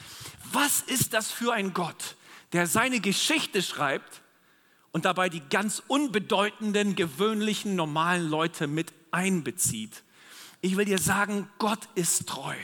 Was 0.52 0.80
ist 0.82 1.12
das 1.12 1.30
für 1.30 1.52
ein 1.52 1.72
Gott, 1.72 2.16
der 2.52 2.66
seine 2.66 3.00
Geschichte 3.00 3.62
schreibt 3.62 4.22
und 4.92 5.04
dabei 5.04 5.28
die 5.28 5.40
ganz 5.40 5.82
unbedeutenden, 5.88 6.96
gewöhnlichen, 6.96 7.76
normalen 7.76 8.28
Leute 8.28 8.66
mit 8.66 8.92
einbezieht? 9.10 10.02
Ich 10.60 10.76
will 10.76 10.84
dir 10.84 10.98
sagen, 10.98 11.48
Gott 11.58 11.88
ist 11.94 12.28
treu. 12.28 12.56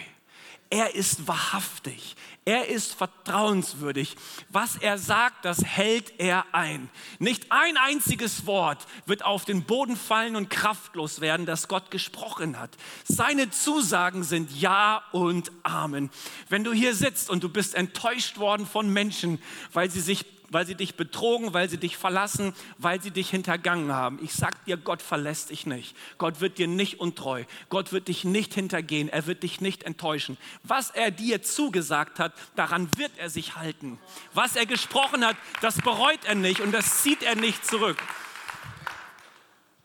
Er 0.72 0.94
ist 0.94 1.28
wahrhaftig. 1.28 2.16
Er 2.46 2.68
ist 2.68 2.94
vertrauenswürdig. 2.94 4.16
Was 4.48 4.76
er 4.76 4.96
sagt, 4.96 5.44
das 5.44 5.62
hält 5.62 6.14
er 6.18 6.46
ein. 6.52 6.88
Nicht 7.18 7.52
ein 7.52 7.76
einziges 7.76 8.46
Wort 8.46 8.86
wird 9.04 9.22
auf 9.22 9.44
den 9.44 9.64
Boden 9.64 9.96
fallen 9.96 10.34
und 10.34 10.48
kraftlos 10.48 11.20
werden, 11.20 11.44
das 11.44 11.68
Gott 11.68 11.90
gesprochen 11.90 12.58
hat. 12.58 12.70
Seine 13.04 13.50
Zusagen 13.50 14.24
sind 14.24 14.50
Ja 14.50 15.02
und 15.12 15.52
Amen. 15.62 16.08
Wenn 16.48 16.64
du 16.64 16.72
hier 16.72 16.94
sitzt 16.94 17.28
und 17.28 17.44
du 17.44 17.50
bist 17.50 17.74
enttäuscht 17.74 18.38
worden 18.38 18.66
von 18.66 18.88
Menschen, 18.88 19.42
weil 19.74 19.90
sie 19.90 20.00
sich 20.00 20.24
weil 20.52 20.66
sie 20.66 20.74
dich 20.74 20.94
betrogen, 20.96 21.54
weil 21.54 21.68
sie 21.68 21.78
dich 21.78 21.96
verlassen, 21.96 22.54
weil 22.78 23.00
sie 23.00 23.10
dich 23.10 23.30
hintergangen 23.30 23.92
haben. 23.92 24.18
Ich 24.22 24.34
sag 24.34 24.64
dir, 24.66 24.76
Gott 24.76 25.02
verlässt 25.02 25.50
dich 25.50 25.66
nicht. 25.66 25.96
Gott 26.18 26.40
wird 26.40 26.58
dir 26.58 26.68
nicht 26.68 27.00
untreu. 27.00 27.44
Gott 27.70 27.92
wird 27.92 28.08
dich 28.08 28.24
nicht 28.24 28.54
hintergehen. 28.54 29.08
Er 29.08 29.26
wird 29.26 29.42
dich 29.42 29.60
nicht 29.60 29.84
enttäuschen. 29.84 30.36
Was 30.62 30.90
er 30.90 31.10
dir 31.10 31.42
zugesagt 31.42 32.18
hat, 32.18 32.34
daran 32.54 32.88
wird 32.98 33.12
er 33.16 33.30
sich 33.30 33.56
halten. 33.56 33.98
Was 34.34 34.54
er 34.56 34.66
gesprochen 34.66 35.24
hat, 35.24 35.36
das 35.62 35.76
bereut 35.80 36.24
er 36.24 36.34
nicht 36.34 36.60
und 36.60 36.72
das 36.72 37.02
zieht 37.02 37.22
er 37.22 37.34
nicht 37.34 37.64
zurück, 37.64 37.98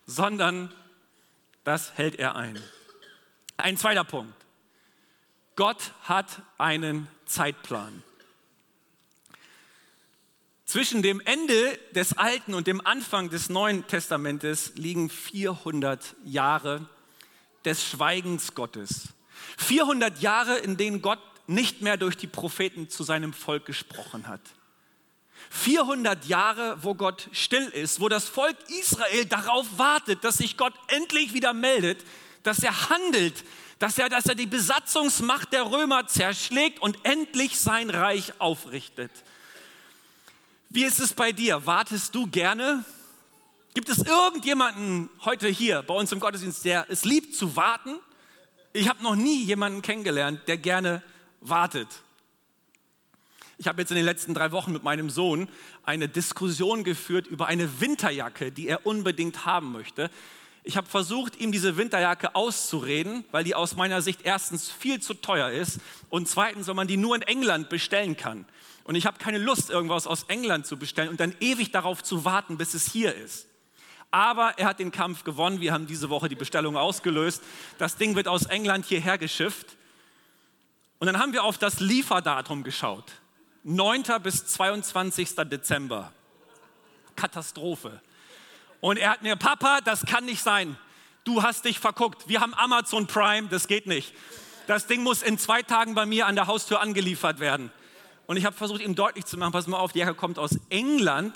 sondern 0.05 0.71
das 1.63 1.93
hält 1.97 2.15
er 2.15 2.35
ein. 2.35 2.61
Ein 3.57 3.77
zweiter 3.77 4.03
Punkt. 4.03 4.33
Gott 5.55 5.91
hat 6.03 6.41
einen 6.57 7.07
Zeitplan. 7.25 8.03
Zwischen 10.67 11.01
dem 11.01 11.21
Ende 11.21 11.79
des 11.91 12.17
Alten 12.17 12.53
und 12.53 12.67
dem 12.67 12.85
Anfang 12.85 13.29
des 13.29 13.47
Neuen 13.47 13.87
Testamentes 13.87 14.73
liegen 14.75 15.09
400 15.09 16.13
Jahre 16.25 16.89
des 17.63 17.85
Schweigens 17.85 18.53
Gottes. 18.53 19.13
400 19.59 20.19
Jahre, 20.21 20.57
in 20.57 20.75
denen 20.75 21.01
Gott 21.01 21.21
nicht 21.47 21.81
mehr 21.81 21.95
durch 21.95 22.17
die 22.17 22.27
Propheten 22.27 22.89
zu 22.89 23.03
seinem 23.03 23.31
Volk 23.31 23.65
gesprochen 23.65 24.27
hat. 24.27 24.41
400 25.51 26.25
Jahre, 26.25 26.77
wo 26.83 26.95
Gott 26.95 27.29
still 27.31 27.69
ist, 27.69 28.01
wo 28.01 28.09
das 28.09 28.27
Volk 28.27 28.57
Israel 28.67 29.23
darauf 29.23 29.65
wartet, 29.77 30.25
dass 30.25 30.39
sich 30.39 30.57
Gott 30.57 30.73
endlich 30.87 31.33
wieder 31.33 31.53
meldet, 31.53 32.03
dass 32.43 32.59
er 32.59 32.89
handelt, 32.89 33.45
dass 33.79 33.97
er, 33.97 34.09
dass 34.09 34.25
er 34.25 34.35
die 34.35 34.47
Besatzungsmacht 34.47 35.53
der 35.53 35.71
Römer 35.71 36.07
zerschlägt 36.07 36.81
und 36.81 36.97
endlich 37.03 37.57
sein 37.57 37.89
Reich 37.89 38.33
aufrichtet. 38.41 39.11
Wie 40.69 40.83
ist 40.83 40.99
es 40.99 41.13
bei 41.13 41.31
dir? 41.31 41.65
Wartest 41.65 42.13
du 42.13 42.27
gerne? 42.27 42.83
Gibt 43.73 43.87
es 43.87 43.99
irgendjemanden 43.99 45.09
heute 45.23 45.47
hier 45.47 45.81
bei 45.81 45.93
uns 45.93 46.11
im 46.11 46.19
Gottesdienst, 46.19 46.65
der 46.65 46.85
es 46.89 47.05
liebt 47.05 47.33
zu 47.35 47.55
warten? 47.55 47.97
Ich 48.73 48.89
habe 48.89 49.01
noch 49.01 49.15
nie 49.15 49.43
jemanden 49.43 49.81
kennengelernt, 49.81 50.41
der 50.47 50.57
gerne 50.57 51.01
wartet. 51.39 51.87
Ich 53.57 53.67
habe 53.67 53.81
jetzt 53.81 53.91
in 53.91 53.95
den 53.95 54.05
letzten 54.05 54.33
drei 54.33 54.51
Wochen 54.51 54.73
mit 54.73 54.83
meinem 54.83 55.09
Sohn 55.09 55.47
eine 55.83 56.09
Diskussion 56.09 56.83
geführt 56.83 57.27
über 57.27 57.47
eine 57.47 57.79
Winterjacke, 57.79 58.51
die 58.51 58.67
er 58.67 58.85
unbedingt 58.85 59.45
haben 59.45 59.71
möchte. 59.71 60.11
Ich 60.63 60.75
habe 60.75 60.87
versucht, 60.87 61.39
ihm 61.39 61.53
diese 61.53 61.77
Winterjacke 61.77 62.35
auszureden, 62.35 63.23
weil 63.31 63.45
die 63.45 63.55
aus 63.55 63.77
meiner 63.77 64.01
Sicht 64.01 64.19
erstens 64.23 64.69
viel 64.69 65.01
zu 65.01 65.13
teuer 65.13 65.49
ist 65.49 65.79
und 66.09 66.27
zweitens, 66.27 66.67
weil 66.67 66.75
man 66.75 66.87
die 66.87 66.97
nur 66.97 67.15
in 67.15 67.21
England 67.21 67.69
bestellen 67.69 68.17
kann. 68.17 68.45
Und 68.87 68.95
ich 68.95 69.05
habe 69.05 69.19
keine 69.19 69.37
Lust, 69.37 69.69
irgendwas 69.69 70.07
aus 70.07 70.23
England 70.23 70.65
zu 70.65 70.77
bestellen 70.77 71.09
und 71.09 71.19
dann 71.19 71.35
ewig 71.41 71.71
darauf 71.71 72.01
zu 72.01 72.23
warten, 72.23 72.57
bis 72.57 72.73
es 72.73 72.89
hier 72.89 73.13
ist. 73.13 73.45
Aber 74.11 74.57
er 74.57 74.65
hat 74.65 74.79
den 74.79 74.91
Kampf 74.91 75.25
gewonnen. 75.25 75.59
Wir 75.59 75.73
haben 75.73 75.87
diese 75.87 76.09
Woche 76.09 76.29
die 76.29 76.35
Bestellung 76.35 76.77
ausgelöst. 76.77 77.43
Das 77.77 77.97
Ding 77.97 78.15
wird 78.15 78.29
aus 78.29 78.45
England 78.45 78.85
hierher 78.85 79.17
geschifft. 79.17 79.75
Und 80.99 81.07
dann 81.07 81.19
haben 81.19 81.33
wir 81.33 81.43
auf 81.43 81.57
das 81.57 81.81
Lieferdatum 81.81 82.63
geschaut. 82.63 83.11
9. 83.63 84.03
bis 84.23 84.45
22. 84.47 85.35
Dezember. 85.35 86.13
Katastrophe. 87.17 88.01
Und 88.79 88.95
er 88.95 89.09
hat 89.09 89.21
mir, 89.21 89.35
Papa, 89.35 89.81
das 89.81 90.05
kann 90.05 90.23
nicht 90.23 90.41
sein. 90.41 90.77
Du 91.25 91.43
hast 91.43 91.65
dich 91.65 91.79
verguckt. 91.79 92.29
Wir 92.29 92.39
haben 92.39 92.53
Amazon 92.53 93.05
Prime, 93.05 93.49
das 93.49 93.67
geht 93.67 93.85
nicht. 93.85 94.13
Das 94.65 94.87
Ding 94.87 95.03
muss 95.03 95.23
in 95.23 95.37
zwei 95.37 95.61
Tagen 95.61 95.93
bei 95.93 96.05
mir 96.05 96.25
an 96.25 96.35
der 96.35 96.47
Haustür 96.47 96.79
angeliefert 96.79 97.41
werden. 97.41 97.69
Und 98.27 98.35
ich 98.37 98.45
habe 98.45 98.55
versucht, 98.55 98.81
ihm 98.81 98.93
deutlich 98.93 99.25
zu 99.25 99.37
machen, 99.37 99.53
pass 99.53 99.67
mal 99.67 99.77
auf, 99.77 99.95
Jacke 99.95 100.13
kommt 100.13 100.37
aus 100.37 100.59
England. 100.69 101.35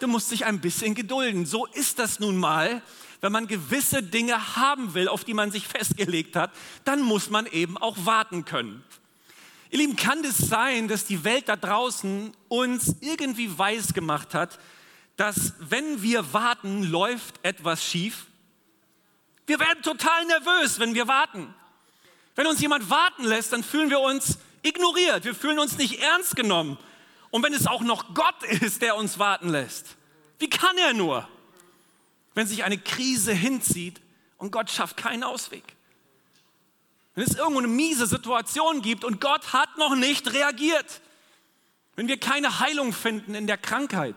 Du 0.00 0.06
musst 0.06 0.30
dich 0.30 0.46
ein 0.46 0.60
bisschen 0.60 0.94
gedulden. 0.94 1.44
So 1.44 1.66
ist 1.66 1.98
das 1.98 2.20
nun 2.20 2.36
mal. 2.36 2.80
Wenn 3.20 3.32
man 3.32 3.48
gewisse 3.48 4.02
Dinge 4.02 4.56
haben 4.56 4.94
will, 4.94 5.08
auf 5.08 5.24
die 5.24 5.34
man 5.34 5.50
sich 5.50 5.66
festgelegt 5.66 6.36
hat, 6.36 6.52
dann 6.84 7.02
muss 7.02 7.30
man 7.30 7.46
eben 7.46 7.76
auch 7.76 7.96
warten 8.06 8.44
können. 8.44 8.84
Ihr 9.70 9.80
Lieben, 9.80 9.96
kann 9.96 10.24
es 10.24 10.38
sein, 10.38 10.86
dass 10.86 11.04
die 11.04 11.24
Welt 11.24 11.48
da 11.48 11.56
draußen 11.56 12.32
uns 12.46 12.94
irgendwie 13.00 13.58
weiß 13.58 13.92
gemacht 13.92 14.32
hat, 14.32 14.60
dass 15.16 15.54
wenn 15.58 16.00
wir 16.00 16.32
warten, 16.32 16.84
läuft 16.84 17.44
etwas 17.44 17.84
schief? 17.84 18.26
Wir 19.46 19.58
werden 19.58 19.82
total 19.82 20.24
nervös, 20.26 20.78
wenn 20.78 20.94
wir 20.94 21.08
warten. 21.08 21.52
Wenn 22.36 22.46
uns 22.46 22.60
jemand 22.60 22.88
warten 22.88 23.24
lässt, 23.24 23.52
dann 23.52 23.64
fühlen 23.64 23.90
wir 23.90 23.98
uns 23.98 24.38
ignoriert, 24.62 25.24
wir 25.24 25.34
fühlen 25.34 25.58
uns 25.58 25.78
nicht 25.78 26.00
ernst 26.00 26.36
genommen. 26.36 26.78
Und 27.30 27.42
wenn 27.42 27.52
es 27.52 27.66
auch 27.66 27.82
noch 27.82 28.14
Gott 28.14 28.42
ist, 28.42 28.82
der 28.82 28.96
uns 28.96 29.18
warten 29.18 29.48
lässt, 29.48 29.96
wie 30.38 30.48
kann 30.48 30.76
er 30.78 30.94
nur, 30.94 31.28
wenn 32.34 32.46
sich 32.46 32.64
eine 32.64 32.78
Krise 32.78 33.32
hinzieht 33.32 34.00
und 34.38 34.50
Gott 34.50 34.70
schafft 34.70 34.96
keinen 34.96 35.24
Ausweg? 35.24 35.64
Wenn 37.14 37.24
es 37.24 37.34
irgendwo 37.34 37.58
eine 37.58 37.68
miese 37.68 38.06
Situation 38.06 38.80
gibt 38.80 39.04
und 39.04 39.20
Gott 39.20 39.52
hat 39.52 39.76
noch 39.76 39.96
nicht 39.96 40.32
reagiert, 40.32 41.00
wenn 41.96 42.06
wir 42.06 42.18
keine 42.20 42.60
Heilung 42.60 42.92
finden 42.92 43.34
in 43.34 43.48
der 43.48 43.58
Krankheit, 43.58 44.14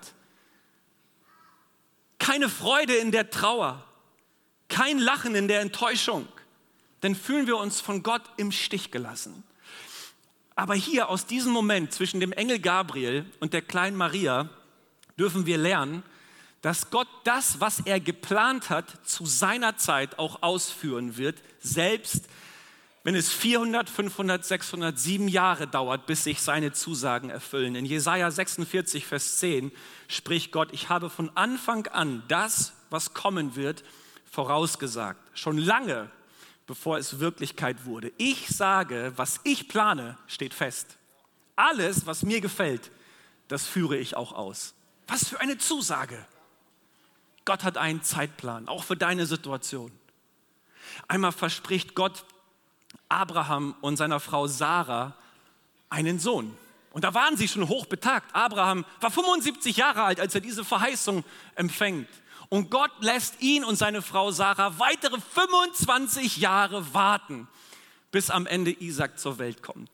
keine 2.19 2.47
Freude 2.47 2.95
in 2.95 3.11
der 3.11 3.31
Trauer, 3.31 3.83
kein 4.69 4.99
Lachen 4.99 5.33
in 5.33 5.47
der 5.47 5.61
Enttäuschung, 5.61 6.27
dann 7.01 7.15
fühlen 7.15 7.47
wir 7.47 7.57
uns 7.57 7.81
von 7.81 8.03
Gott 8.03 8.21
im 8.37 8.51
Stich 8.51 8.91
gelassen. 8.91 9.43
Aber 10.55 10.75
hier 10.75 11.09
aus 11.09 11.25
diesem 11.25 11.51
Moment 11.51 11.93
zwischen 11.93 12.19
dem 12.19 12.31
Engel 12.31 12.59
Gabriel 12.59 13.25
und 13.39 13.53
der 13.53 13.61
kleinen 13.61 13.97
Maria 13.97 14.49
dürfen 15.17 15.45
wir 15.45 15.57
lernen, 15.57 16.03
dass 16.61 16.91
Gott 16.91 17.07
das, 17.23 17.59
was 17.59 17.79
er 17.81 17.99
geplant 17.99 18.69
hat, 18.69 19.07
zu 19.07 19.25
seiner 19.25 19.77
Zeit 19.77 20.19
auch 20.19 20.43
ausführen 20.43 21.17
wird, 21.17 21.41
selbst 21.59 22.25
wenn 23.03 23.15
es 23.15 23.31
400, 23.31 23.89
500, 23.89 24.45
600, 24.45 24.99
7 24.99 25.27
Jahre 25.27 25.65
dauert, 25.65 26.05
bis 26.05 26.23
sich 26.23 26.39
seine 26.39 26.71
Zusagen 26.71 27.31
erfüllen. 27.31 27.73
In 27.75 27.85
Jesaja 27.85 28.29
46, 28.29 29.07
Vers 29.07 29.37
10 29.37 29.71
spricht 30.07 30.51
Gott: 30.51 30.69
Ich 30.71 30.89
habe 30.89 31.09
von 31.09 31.35
Anfang 31.35 31.87
an 31.87 32.21
das, 32.27 32.73
was 32.91 33.15
kommen 33.15 33.55
wird, 33.55 33.83
vorausgesagt. 34.29 35.19
Schon 35.33 35.57
lange, 35.57 36.11
bevor 36.71 36.97
es 36.97 37.19
Wirklichkeit 37.19 37.83
wurde. 37.83 38.13
Ich 38.17 38.47
sage, 38.47 39.11
was 39.17 39.41
ich 39.43 39.67
plane, 39.67 40.17
steht 40.25 40.53
fest. 40.53 40.95
Alles, 41.57 42.05
was 42.05 42.23
mir 42.23 42.39
gefällt, 42.39 42.91
das 43.49 43.67
führe 43.67 43.97
ich 43.97 44.15
auch 44.15 44.31
aus. 44.31 44.73
Was 45.05 45.27
für 45.27 45.41
eine 45.41 45.57
Zusage! 45.57 46.25
Gott 47.43 47.65
hat 47.65 47.77
einen 47.77 48.03
Zeitplan, 48.03 48.69
auch 48.69 48.85
für 48.85 48.95
deine 48.95 49.25
Situation. 49.25 49.91
Einmal 51.09 51.33
verspricht 51.33 51.93
Gott 51.93 52.23
Abraham 53.09 53.75
und 53.81 53.97
seiner 53.97 54.21
Frau 54.21 54.47
Sarah 54.47 55.13
einen 55.89 56.19
Sohn. 56.19 56.57
Und 56.93 57.03
da 57.03 57.13
waren 57.13 57.35
sie 57.35 57.49
schon 57.49 57.67
hochbetagt. 57.67 58.33
Abraham 58.33 58.85
war 59.01 59.11
75 59.11 59.75
Jahre 59.75 60.03
alt, 60.03 60.21
als 60.21 60.35
er 60.35 60.39
diese 60.39 60.63
Verheißung 60.63 61.25
empfängt. 61.55 62.07
Und 62.51 62.69
Gott 62.69 62.91
lässt 62.99 63.41
ihn 63.41 63.63
und 63.63 63.77
seine 63.77 64.01
Frau 64.01 64.29
Sarah 64.31 64.77
weitere 64.77 65.21
25 65.21 66.35
Jahre 66.35 66.93
warten, 66.93 67.47
bis 68.11 68.29
am 68.29 68.45
Ende 68.45 68.71
Isaac 68.71 69.19
zur 69.19 69.39
Welt 69.39 69.63
kommt. 69.63 69.89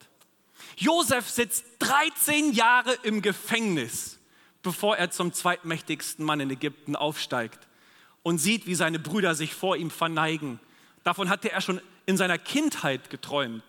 Josef 0.76 1.30
sitzt 1.30 1.66
13 1.78 2.54
Jahre 2.54 2.98
im 3.04 3.22
Gefängnis, 3.22 4.18
bevor 4.64 4.98
er 4.98 5.12
zum 5.12 5.34
zweitmächtigsten 5.34 6.26
Mann 6.26 6.40
in 6.40 6.50
Ägypten 6.50 6.96
aufsteigt 6.96 7.60
und 8.24 8.40
sieht, 8.40 8.66
wie 8.66 8.74
seine 8.74 8.98
Brüder 8.98 9.36
sich 9.36 9.54
vor 9.54 9.78
ihm 9.78 9.92
verneigen. 9.92 10.60
Davon 11.04 11.30
hatte 11.30 11.52
er 11.52 11.62
schon 11.62 11.80
in 12.08 12.18
seiner 12.18 12.40
Kindheit 12.40 13.12
geträumt. 13.12 13.66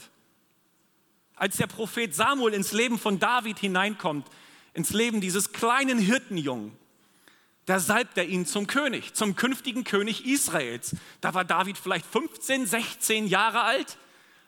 Als 1.36 1.58
der 1.58 1.66
Prophet 1.66 2.14
Samuel 2.14 2.54
ins 2.54 2.72
Leben 2.72 2.98
von 2.98 3.18
David 3.18 3.58
hineinkommt, 3.58 4.26
ins 4.72 4.94
Leben 4.94 5.20
dieses 5.20 5.52
kleinen 5.52 5.98
Hirtenjungen, 5.98 6.74
da 7.68 7.78
salbt 7.78 8.16
er 8.16 8.24
ihn 8.24 8.46
zum 8.46 8.66
König, 8.66 9.12
zum 9.12 9.36
künftigen 9.36 9.84
König 9.84 10.24
Israels. 10.24 10.96
Da 11.20 11.34
war 11.34 11.44
David 11.44 11.76
vielleicht 11.76 12.06
15, 12.06 12.64
16 12.64 13.26
Jahre 13.26 13.60
alt. 13.60 13.98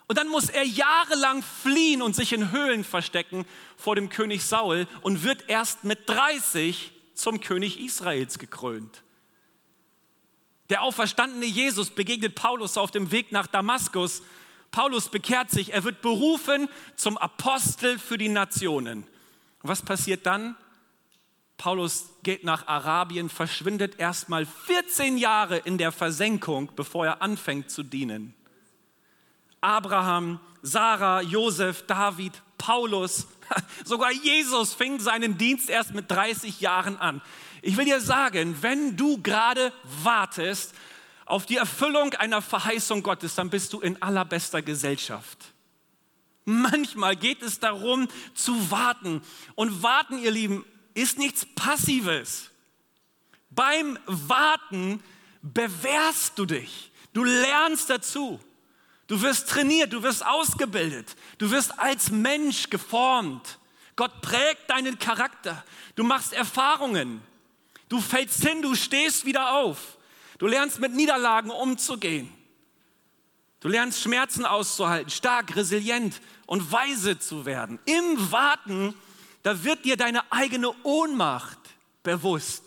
Und 0.06 0.16
dann 0.16 0.28
muss 0.28 0.48
er 0.48 0.64
jahrelang 0.64 1.42
fliehen 1.42 2.00
und 2.00 2.16
sich 2.16 2.32
in 2.32 2.50
Höhlen 2.50 2.82
verstecken 2.82 3.44
vor 3.76 3.94
dem 3.94 4.08
König 4.08 4.42
Saul 4.42 4.86
und 5.02 5.22
wird 5.22 5.50
erst 5.50 5.84
mit 5.84 6.08
30 6.08 6.92
zum 7.12 7.40
König 7.40 7.78
Israels 7.78 8.38
gekrönt. 8.38 9.02
Der 10.70 10.82
auferstandene 10.82 11.44
Jesus 11.44 11.90
begegnet 11.90 12.34
Paulus 12.34 12.78
auf 12.78 12.90
dem 12.90 13.12
Weg 13.12 13.32
nach 13.32 13.48
Damaskus. 13.48 14.22
Paulus 14.70 15.10
bekehrt 15.10 15.50
sich, 15.50 15.74
er 15.74 15.84
wird 15.84 16.00
berufen 16.00 16.70
zum 16.96 17.18
Apostel 17.18 17.98
für 17.98 18.16
die 18.16 18.30
Nationen. 18.30 19.06
was 19.60 19.82
passiert 19.82 20.24
dann? 20.24 20.56
Paulus 21.60 22.08
geht 22.22 22.42
nach 22.42 22.68
Arabien, 22.68 23.28
verschwindet 23.28 23.98
erstmal 23.98 24.46
14 24.46 25.18
Jahre 25.18 25.58
in 25.58 25.76
der 25.76 25.92
Versenkung, 25.92 26.72
bevor 26.74 27.04
er 27.04 27.20
anfängt 27.20 27.70
zu 27.70 27.82
dienen. 27.82 28.32
Abraham, 29.60 30.40
Sarah, 30.62 31.20
Josef, 31.20 31.84
David, 31.86 32.32
Paulus, 32.56 33.26
sogar 33.84 34.10
Jesus 34.10 34.72
fing 34.72 35.00
seinen 35.00 35.36
Dienst 35.36 35.68
erst 35.68 35.92
mit 35.92 36.10
30 36.10 36.62
Jahren 36.62 36.96
an. 36.96 37.20
Ich 37.60 37.76
will 37.76 37.84
dir 37.84 38.00
sagen, 38.00 38.56
wenn 38.62 38.96
du 38.96 39.20
gerade 39.20 39.70
wartest 40.02 40.72
auf 41.26 41.44
die 41.44 41.58
Erfüllung 41.58 42.14
einer 42.14 42.40
Verheißung 42.40 43.02
Gottes, 43.02 43.34
dann 43.34 43.50
bist 43.50 43.74
du 43.74 43.80
in 43.80 44.00
allerbester 44.00 44.62
Gesellschaft. 44.62 45.52
Manchmal 46.46 47.16
geht 47.16 47.42
es 47.42 47.60
darum 47.60 48.08
zu 48.32 48.70
warten. 48.70 49.20
Und 49.56 49.82
warten, 49.82 50.18
ihr 50.18 50.30
Lieben, 50.30 50.64
ist 50.94 51.18
nichts 51.18 51.46
Passives. 51.54 52.50
Beim 53.50 53.98
Warten 54.06 55.02
bewährst 55.42 56.38
du 56.38 56.46
dich. 56.46 56.90
Du 57.12 57.24
lernst 57.24 57.90
dazu. 57.90 58.40
Du 59.06 59.20
wirst 59.22 59.48
trainiert, 59.48 59.92
du 59.92 60.02
wirst 60.02 60.24
ausgebildet. 60.24 61.16
Du 61.38 61.50
wirst 61.50 61.78
als 61.78 62.10
Mensch 62.10 62.70
geformt. 62.70 63.58
Gott 63.96 64.20
prägt 64.22 64.70
deinen 64.70 64.98
Charakter. 64.98 65.64
Du 65.96 66.04
machst 66.04 66.32
Erfahrungen. 66.32 67.20
Du 67.88 68.00
fällst 68.00 68.46
hin, 68.46 68.62
du 68.62 68.74
stehst 68.76 69.24
wieder 69.24 69.56
auf. 69.56 69.98
Du 70.38 70.46
lernst 70.46 70.78
mit 70.78 70.94
Niederlagen 70.94 71.50
umzugehen. 71.50 72.32
Du 73.58 73.68
lernst 73.68 74.00
Schmerzen 74.00 74.46
auszuhalten, 74.46 75.10
stark, 75.10 75.54
resilient 75.54 76.20
und 76.46 76.72
weise 76.72 77.18
zu 77.18 77.44
werden. 77.44 77.78
Im 77.84 78.32
Warten, 78.32 78.94
da 79.42 79.64
wird 79.64 79.84
dir 79.84 79.96
deine 79.96 80.30
eigene 80.32 80.70
Ohnmacht 80.82 81.58
bewusst. 82.02 82.62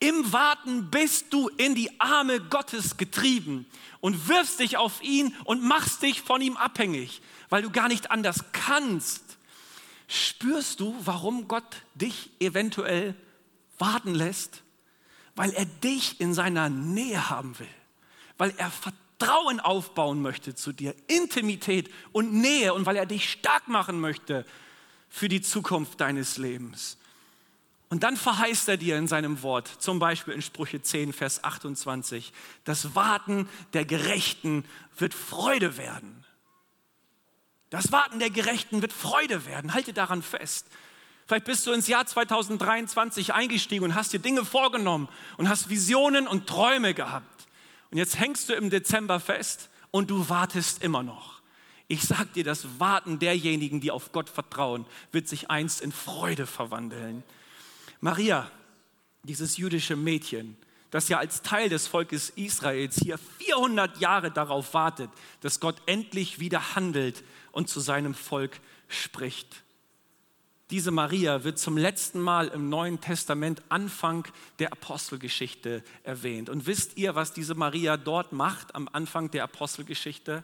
Im 0.00 0.32
Warten 0.32 0.90
bist 0.90 1.32
du 1.32 1.48
in 1.56 1.74
die 1.74 1.98
Arme 2.00 2.40
Gottes 2.40 2.96
getrieben 2.96 3.64
und 4.00 4.28
wirfst 4.28 4.60
dich 4.60 4.76
auf 4.76 5.02
ihn 5.02 5.34
und 5.44 5.62
machst 5.62 6.02
dich 6.02 6.20
von 6.20 6.42
ihm 6.42 6.56
abhängig, 6.56 7.22
weil 7.48 7.62
du 7.62 7.70
gar 7.70 7.88
nicht 7.88 8.10
anders 8.10 8.44
kannst. 8.52 9.22
Spürst 10.08 10.80
du, 10.80 10.94
warum 11.04 11.48
Gott 11.48 11.82
dich 11.94 12.30
eventuell 12.38 13.14
warten 13.78 14.14
lässt, 14.14 14.62
weil 15.36 15.52
er 15.52 15.64
dich 15.64 16.20
in 16.20 16.34
seiner 16.34 16.68
Nähe 16.68 17.30
haben 17.30 17.58
will, 17.58 17.74
weil 18.36 18.52
er 18.58 18.70
Vertrauen 18.70 19.60
aufbauen 19.60 20.20
möchte 20.20 20.54
zu 20.54 20.72
dir, 20.72 20.94
Intimität 21.06 21.90
und 22.12 22.32
Nähe 22.34 22.74
und 22.74 22.84
weil 22.84 22.96
er 22.96 23.06
dich 23.06 23.30
stark 23.30 23.68
machen 23.68 24.00
möchte 24.00 24.44
für 25.14 25.28
die 25.28 25.42
Zukunft 25.42 26.00
deines 26.00 26.38
Lebens. 26.38 26.98
Und 27.88 28.02
dann 28.02 28.16
verheißt 28.16 28.68
er 28.68 28.76
dir 28.76 28.98
in 28.98 29.06
seinem 29.06 29.42
Wort, 29.42 29.68
zum 29.68 30.00
Beispiel 30.00 30.34
in 30.34 30.42
Sprüche 30.42 30.82
10, 30.82 31.12
Vers 31.12 31.44
28, 31.44 32.32
das 32.64 32.96
Warten 32.96 33.48
der 33.74 33.84
Gerechten 33.84 34.64
wird 34.98 35.14
Freude 35.14 35.76
werden. 35.76 36.24
Das 37.70 37.92
Warten 37.92 38.18
der 38.18 38.30
Gerechten 38.30 38.82
wird 38.82 38.92
Freude 38.92 39.46
werden. 39.46 39.72
Halte 39.72 39.92
daran 39.92 40.20
fest. 40.20 40.66
Vielleicht 41.26 41.44
bist 41.44 41.64
du 41.68 41.70
ins 41.70 41.86
Jahr 41.86 42.04
2023 42.04 43.32
eingestiegen 43.32 43.84
und 43.84 43.94
hast 43.94 44.12
dir 44.12 44.18
Dinge 44.18 44.44
vorgenommen 44.44 45.08
und 45.36 45.48
hast 45.48 45.68
Visionen 45.68 46.26
und 46.26 46.48
Träume 46.48 46.92
gehabt. 46.92 47.46
Und 47.92 47.98
jetzt 47.98 48.18
hängst 48.18 48.48
du 48.48 48.54
im 48.54 48.68
Dezember 48.68 49.20
fest 49.20 49.70
und 49.92 50.10
du 50.10 50.28
wartest 50.28 50.82
immer 50.82 51.04
noch. 51.04 51.33
Ich 51.88 52.02
sag 52.02 52.32
dir, 52.32 52.44
das 52.44 52.80
Warten 52.80 53.18
derjenigen, 53.18 53.80
die 53.80 53.90
auf 53.90 54.12
Gott 54.12 54.30
vertrauen, 54.30 54.86
wird 55.12 55.28
sich 55.28 55.50
einst 55.50 55.82
in 55.82 55.92
Freude 55.92 56.46
verwandeln. 56.46 57.22
Maria, 58.00 58.50
dieses 59.22 59.56
jüdische 59.56 59.96
Mädchen, 59.96 60.56
das 60.90 61.08
ja 61.08 61.18
als 61.18 61.42
Teil 61.42 61.68
des 61.68 61.86
Volkes 61.86 62.30
Israels 62.30 62.96
hier 63.02 63.18
400 63.18 63.98
Jahre 63.98 64.30
darauf 64.30 64.74
wartet, 64.74 65.10
dass 65.40 65.60
Gott 65.60 65.82
endlich 65.86 66.38
wieder 66.38 66.76
handelt 66.76 67.24
und 67.52 67.68
zu 67.68 67.80
seinem 67.80 68.14
Volk 68.14 68.60
spricht. 68.88 69.64
Diese 70.70 70.90
Maria 70.90 71.44
wird 71.44 71.58
zum 71.58 71.76
letzten 71.76 72.20
Mal 72.20 72.48
im 72.48 72.68
Neuen 72.68 73.00
Testament 73.00 73.62
Anfang 73.68 74.26
der 74.58 74.72
Apostelgeschichte 74.72 75.84
erwähnt. 76.04 76.48
Und 76.48 76.66
wisst 76.66 76.96
ihr, 76.96 77.14
was 77.14 77.32
diese 77.32 77.54
Maria 77.54 77.96
dort 77.96 78.32
macht 78.32 78.74
am 78.74 78.88
Anfang 78.90 79.30
der 79.30 79.44
Apostelgeschichte? 79.44 80.42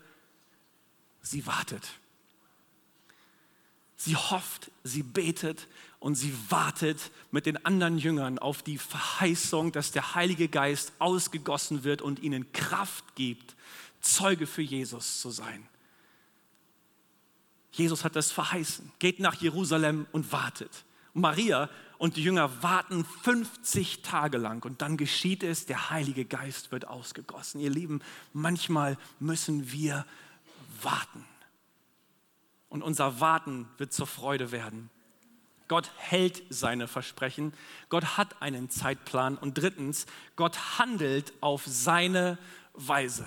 Sie 1.22 1.46
wartet. 1.46 1.87
Sie 3.96 4.16
hofft, 4.16 4.70
sie 4.83 5.02
betet 5.02 5.68
und 5.98 6.14
sie 6.14 6.35
wartet 6.48 7.11
mit 7.30 7.44
den 7.44 7.64
anderen 7.66 7.98
Jüngern 7.98 8.38
auf 8.38 8.62
die 8.62 8.78
Verheißung, 8.78 9.72
dass 9.72 9.92
der 9.92 10.14
Heilige 10.14 10.48
Geist 10.48 10.92
ausgegossen 10.98 11.85
wird 11.85 12.00
und 12.00 12.18
ihnen 12.20 12.50
Kraft 12.52 13.14
gibt, 13.14 13.56
Zeuge 14.00 14.46
für 14.46 14.62
Jesus 14.62 15.20
zu 15.20 15.30
sein. 15.30 15.68
Jesus 17.72 18.02
hat 18.02 18.16
das 18.16 18.33
verheißen. 18.33 18.90
Geht 18.98 19.20
nach 19.20 19.35
Jerusalem 19.35 20.06
und 20.12 20.33
wartet. 20.33 20.85
Maria 21.12 21.68
und 21.98 22.16
die 22.16 22.22
Jünger 22.22 22.62
warten 22.62 23.04
50 23.04 24.00
Tage 24.00 24.38
lang 24.38 24.64
und 24.64 24.80
dann 24.80 24.96
geschieht 24.96 25.42
es, 25.42 25.66
der 25.66 25.90
Heilige 25.90 26.24
Geist 26.24 26.72
wird 26.72 26.88
ausgegossen. 26.88 27.61
Ihr 27.61 27.70
Lieben, 27.70 28.00
manchmal 28.33 28.96
müssen 29.18 29.70
wir 29.72 30.06
warten. 30.85 31.25
Und 32.69 32.83
unser 32.83 33.21
Warten 33.21 33.69
wird 33.79 33.93
zur 33.93 34.07
Freude 34.07 34.53
werden. 34.53 34.90
Gott 35.69 35.90
hält 35.99 36.43
seine 36.51 36.88
Versprechen. 36.88 37.53
Gott 37.88 38.16
hat 38.16 38.43
einen 38.43 38.71
Zeitplan. 38.71 39.37
Und 39.37 39.55
drittens, 39.55 40.07
Gott 40.37 40.79
handelt 40.79 41.33
auf 41.40 41.64
seine 41.66 42.38
Weise. 42.75 43.27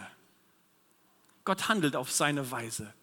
Gott 1.46 1.70
handelt 1.70 1.96
auf 1.96 2.12
seine 2.12 2.52
Weise. 2.52 2.94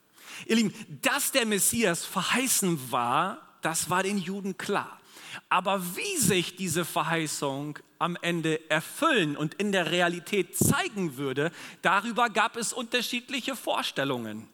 Ihr 0.47 0.57
Lieben, 0.57 0.75
dass 1.03 1.33
der 1.33 1.47
Messias 1.47 2.05
verheißen 2.05 2.93
war, 2.93 3.39
das 3.63 3.91
war 3.91 4.03
den 4.03 4.19
Juden 4.19 4.57
klar. 4.57 5.00
Aber 5.49 5.83
wie 5.97 6.16
sich 6.16 6.57
diese 6.57 6.85
Verheißung 6.85 7.79
am 7.99 8.16
Ende 8.23 8.71
erfüllen 8.71 9.37
und 9.37 9.55
in 9.55 9.73
der 9.73 9.90
Realität 9.90 10.57
zeigen 10.57 11.16
würde, 11.16 11.53
darüber 11.83 12.31
gab 12.31 12.57
es 12.57 12.73
unterschiedliche 12.73 13.57
Vorstellungen. 13.57 14.49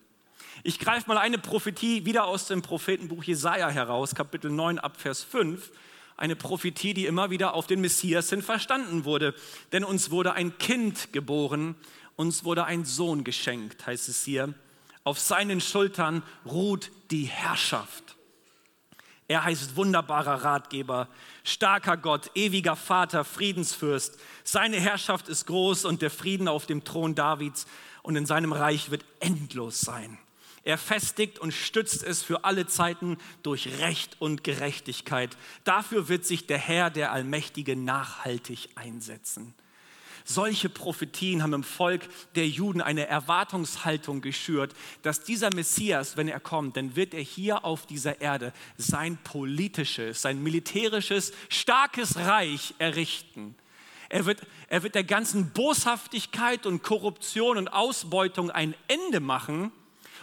Ich 0.62 0.78
greife 0.78 1.08
mal 1.08 1.18
eine 1.18 1.38
Prophetie 1.38 2.04
wieder 2.06 2.24
aus 2.24 2.46
dem 2.46 2.62
Prophetenbuch 2.62 3.22
Jesaja 3.22 3.68
heraus, 3.68 4.14
Kapitel 4.14 4.50
9 4.50 4.78
ab 4.78 5.00
Vers 5.00 5.22
5. 5.22 5.70
Eine 6.16 6.34
Prophetie, 6.34 6.94
die 6.94 7.06
immer 7.06 7.30
wieder 7.30 7.54
auf 7.54 7.66
den 7.66 7.80
Messias 7.80 8.30
hin 8.30 8.42
verstanden 8.42 9.04
wurde. 9.04 9.34
Denn 9.72 9.84
uns 9.84 10.10
wurde 10.10 10.32
ein 10.32 10.56
Kind 10.58 11.12
geboren, 11.12 11.76
uns 12.16 12.42
wurde 12.42 12.64
ein 12.64 12.84
Sohn 12.84 13.22
geschenkt, 13.22 13.86
heißt 13.86 14.08
es 14.08 14.24
hier. 14.24 14.54
Auf 15.04 15.20
seinen 15.20 15.60
Schultern 15.60 16.22
ruht 16.46 16.90
die 17.10 17.24
Herrschaft. 17.24 18.15
Er 19.28 19.44
heißt 19.44 19.74
wunderbarer 19.74 20.44
Ratgeber, 20.44 21.08
starker 21.42 21.96
Gott, 21.96 22.30
ewiger 22.34 22.76
Vater, 22.76 23.24
Friedensfürst. 23.24 24.18
Seine 24.44 24.78
Herrschaft 24.78 25.28
ist 25.28 25.46
groß 25.46 25.84
und 25.84 26.00
der 26.00 26.10
Frieden 26.10 26.46
auf 26.46 26.66
dem 26.66 26.84
Thron 26.84 27.16
Davids 27.16 27.66
und 28.02 28.14
in 28.14 28.26
seinem 28.26 28.52
Reich 28.52 28.90
wird 28.90 29.04
endlos 29.18 29.80
sein. 29.80 30.18
Er 30.62 30.78
festigt 30.78 31.38
und 31.38 31.52
stützt 31.52 32.02
es 32.02 32.22
für 32.22 32.44
alle 32.44 32.66
Zeiten 32.66 33.18
durch 33.42 33.80
Recht 33.80 34.16
und 34.20 34.44
Gerechtigkeit. 34.44 35.36
Dafür 35.64 36.08
wird 36.08 36.24
sich 36.24 36.46
der 36.46 36.58
Herr, 36.58 36.90
der 36.90 37.12
Allmächtige, 37.12 37.76
nachhaltig 37.76 38.70
einsetzen. 38.74 39.54
Solche 40.28 40.68
Prophetien 40.68 41.40
haben 41.40 41.52
im 41.52 41.62
Volk 41.62 42.08
der 42.34 42.48
Juden 42.48 42.80
eine 42.80 43.06
Erwartungshaltung 43.06 44.22
geschürt, 44.22 44.74
dass 45.02 45.22
dieser 45.22 45.54
Messias, 45.54 46.16
wenn 46.16 46.26
er 46.26 46.40
kommt, 46.40 46.76
dann 46.76 46.96
wird 46.96 47.14
er 47.14 47.22
hier 47.22 47.64
auf 47.64 47.86
dieser 47.86 48.20
Erde 48.20 48.52
sein 48.76 49.18
politisches, 49.22 50.20
sein 50.20 50.42
militärisches, 50.42 51.32
starkes 51.48 52.16
Reich 52.16 52.74
errichten. 52.78 53.54
Er 54.08 54.26
wird, 54.26 54.40
er 54.68 54.82
wird 54.82 54.96
der 54.96 55.04
ganzen 55.04 55.50
Boshaftigkeit 55.50 56.66
und 56.66 56.82
Korruption 56.82 57.56
und 57.56 57.68
Ausbeutung 57.68 58.50
ein 58.50 58.74
Ende 58.88 59.20
machen 59.20 59.70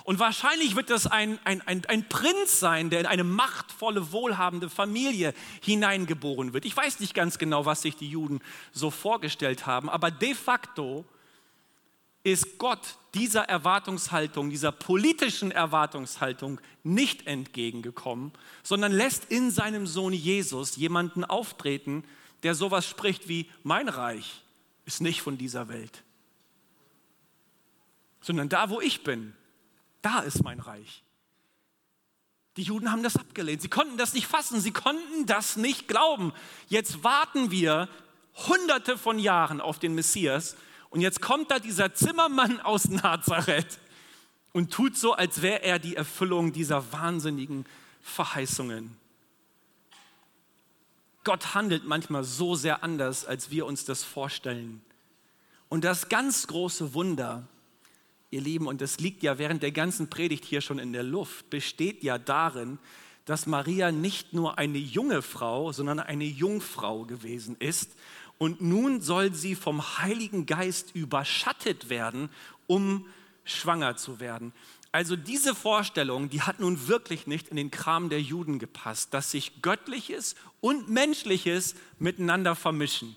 und 0.04 0.20
wahrscheinlich 0.20 0.76
wird 0.76 0.90
das 0.90 1.08
ein, 1.08 1.40
ein, 1.46 1.62
ein, 1.62 1.86
ein 1.86 2.10
Prinz 2.10 2.60
sein, 2.60 2.90
der 2.90 3.00
in 3.00 3.06
eine 3.06 3.24
machtvolle, 3.24 4.12
wohlhabende 4.12 4.70
Familie 4.70 5.34
hineingeboren 5.62 6.54
wird. 6.54 6.66
Ich 6.66 6.76
weiß 6.76 7.00
nicht 7.00 7.14
ganz 7.14 7.38
genau, 7.38 7.66
was 7.66 7.82
sich 7.82 7.96
die 7.96 8.10
Juden 8.10 8.42
so 8.74 8.92
vorgestellt 8.92 9.66
haben, 9.66 9.90
aber 9.90 10.12
de 10.12 10.34
facto 10.36 11.06
ist 12.24 12.58
Gott 12.58 12.98
dieser 13.14 13.44
Erwartungshaltung, 13.44 14.50
dieser 14.50 14.72
politischen 14.72 15.52
Erwartungshaltung 15.52 16.60
nicht 16.84 17.28
entgegengekommen, 17.28 18.32
sondern 18.64 18.92
lässt 18.92 19.26
in 19.26 19.52
seinem 19.52 19.88
Sohn 19.88 20.14
Jesus 20.14 20.78
jemanden 20.78 21.24
auftreten, 21.24 22.04
der 22.44 22.56
sowas 22.56 22.88
spricht 22.88 23.28
wie, 23.28 23.50
mein 23.64 23.90
Reich 23.90 24.42
ist 24.86 25.02
nicht 25.02 25.22
von 25.22 25.38
dieser 25.38 25.70
Welt, 25.70 26.04
sondern 28.22 28.50
da, 28.50 28.70
wo 28.70 28.82
ich 28.82 29.04
bin, 29.04 29.34
da 30.04 30.20
ist 30.20 30.44
mein 30.44 30.60
Reich. 30.60 31.04
Die 32.58 32.64
Juden 32.64 32.92
haben 32.92 33.02
das 33.02 33.18
abgelehnt. 33.18 33.64
Sie 33.64 33.70
konnten 33.70 33.98
das 33.98 34.14
nicht 34.14 34.28
fassen. 34.28 34.62
Sie 34.62 34.72
konnten 34.72 35.26
das 35.26 35.56
nicht 35.56 35.88
glauben. 35.88 36.34
Jetzt 36.68 37.04
warten 37.04 37.50
wir 37.50 37.90
hunderte 38.48 38.98
von 38.98 39.18
Jahren 39.18 39.60
auf 39.60 39.80
den 39.80 39.96
Messias. 39.96 40.56
Und 40.92 41.02
jetzt 41.02 41.22
kommt 41.22 41.50
da 41.50 41.58
dieser 41.58 41.96
Zimmermann 41.96 42.62
aus 42.62 42.90
Nazareth 42.90 43.80
und 44.52 44.72
tut 44.72 44.96
so, 44.96 45.14
als 45.14 45.42
wäre 45.42 45.64
er 45.64 45.80
die 45.80 45.96
Erfüllung 45.96 46.54
dieser 46.54 46.92
wahnsinnigen 46.92 47.66
Verheißungen. 48.02 48.96
Gott 51.24 51.56
handelt 51.56 51.86
manchmal 51.86 52.24
so 52.24 52.54
sehr 52.54 52.84
anders, 52.84 53.26
als 53.26 53.50
wir 53.50 53.66
uns 53.66 53.86
das 53.86 54.04
vorstellen. 54.04 54.84
Und 55.70 55.84
das 55.84 56.10
ganz 56.10 56.46
große 56.46 56.94
Wunder 56.94 57.48
ihr 58.34 58.42
Lieben, 58.42 58.68
und 58.68 58.82
das 58.82 59.00
liegt 59.00 59.24
ja 59.24 59.38
während 59.38 59.64
der 59.64 59.72
ganzen 59.72 60.10
Predigt 60.10 60.44
hier 60.44 60.62
schon 60.62 60.80
in 60.80 60.92
der 60.92 61.04
Luft, 61.04 61.50
besteht 61.50 62.04
ja 62.04 62.18
darin, 62.18 62.80
dass 63.26 63.46
Maria 63.46 63.92
nicht 63.92 64.34
nur 64.34 64.58
eine 64.58 64.78
junge 64.78 65.22
Frau, 65.22 65.72
sondern 65.72 66.00
eine 66.00 66.26
Jungfrau 66.26 67.06
gewesen 67.06 67.56
ist. 67.60 67.92
Und 68.38 68.60
nun 68.62 69.02
soll 69.02 69.34
sie 69.34 69.56
vom 69.56 70.00
Heiligen 70.00 70.46
Geist 70.46 70.94
überschattet 70.96 71.90
werden, 71.90 72.30
um 72.68 73.06
schwanger 73.46 73.96
zu 73.96 74.20
werden. 74.20 74.52
Also 74.92 75.16
diese 75.16 75.56
Vorstellung, 75.56 76.30
die 76.30 76.42
hat 76.42 76.60
nun 76.60 76.88
wirklich 76.88 77.26
nicht 77.26 77.48
in 77.48 77.56
den 77.56 77.72
Kram 77.72 78.10
der 78.10 78.22
Juden 78.22 78.60
gepasst, 78.60 79.14
dass 79.14 79.32
sich 79.32 79.62
Göttliches 79.62 80.36
und 80.62 80.90
Menschliches 80.90 81.76
miteinander 82.00 82.56
vermischen. 82.56 83.16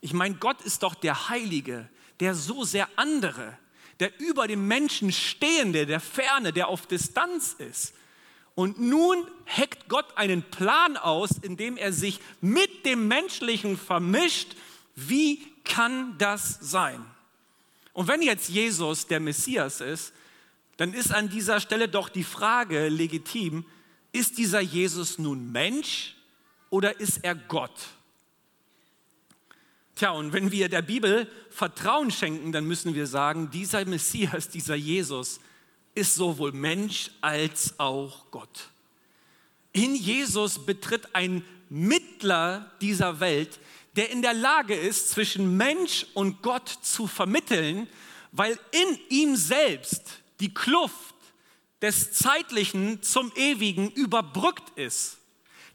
Ich 0.00 0.12
meine, 0.12 0.36
Gott 0.36 0.60
ist 0.62 0.82
doch 0.82 0.94
der 0.94 1.28
Heilige, 1.28 1.88
der 2.20 2.34
so 2.34 2.64
sehr 2.64 2.88
andere 2.96 3.56
der 4.00 4.18
über 4.20 4.46
dem 4.46 4.66
Menschen 4.68 5.12
stehende, 5.12 5.86
der 5.86 6.00
ferne, 6.00 6.52
der 6.52 6.68
auf 6.68 6.86
Distanz 6.86 7.54
ist. 7.58 7.94
Und 8.54 8.80
nun 8.80 9.26
heckt 9.44 9.88
Gott 9.88 10.16
einen 10.16 10.42
Plan 10.42 10.96
aus, 10.96 11.30
in 11.42 11.56
dem 11.56 11.76
er 11.76 11.92
sich 11.92 12.20
mit 12.40 12.86
dem 12.86 13.06
Menschlichen 13.08 13.76
vermischt. 13.76 14.56
Wie 14.94 15.46
kann 15.64 16.16
das 16.18 16.58
sein? 16.60 17.04
Und 17.92 18.08
wenn 18.08 18.22
jetzt 18.22 18.48
Jesus 18.48 19.06
der 19.06 19.20
Messias 19.20 19.80
ist, 19.80 20.12
dann 20.76 20.92
ist 20.92 21.12
an 21.12 21.28
dieser 21.28 21.60
Stelle 21.60 21.88
doch 21.88 22.08
die 22.08 22.24
Frage 22.24 22.88
legitim, 22.88 23.64
ist 24.12 24.38
dieser 24.38 24.60
Jesus 24.60 25.18
nun 25.18 25.52
Mensch 25.52 26.16
oder 26.70 27.00
ist 27.00 27.24
er 27.24 27.34
Gott? 27.34 27.74
Tja, 29.96 30.10
und 30.10 30.34
wenn 30.34 30.52
wir 30.52 30.68
der 30.68 30.82
Bibel 30.82 31.26
Vertrauen 31.48 32.10
schenken, 32.10 32.52
dann 32.52 32.66
müssen 32.66 32.94
wir 32.94 33.06
sagen, 33.06 33.50
dieser 33.50 33.82
Messias, 33.86 34.50
dieser 34.50 34.74
Jesus 34.74 35.40
ist 35.94 36.14
sowohl 36.14 36.52
Mensch 36.52 37.10
als 37.22 37.80
auch 37.80 38.30
Gott. 38.30 38.68
In 39.72 39.94
Jesus 39.94 40.66
betritt 40.66 41.14
ein 41.14 41.42
Mittler 41.70 42.70
dieser 42.82 43.20
Welt, 43.20 43.58
der 43.96 44.10
in 44.10 44.20
der 44.20 44.34
Lage 44.34 44.74
ist, 44.74 45.08
zwischen 45.08 45.56
Mensch 45.56 46.04
und 46.12 46.42
Gott 46.42 46.68
zu 46.68 47.06
vermitteln, 47.06 47.88
weil 48.32 48.58
in 48.72 48.98
ihm 49.08 49.34
selbst 49.34 50.20
die 50.40 50.52
Kluft 50.52 51.14
des 51.80 52.12
Zeitlichen 52.12 53.02
zum 53.02 53.32
Ewigen 53.34 53.90
überbrückt 53.92 54.78
ist. 54.78 55.16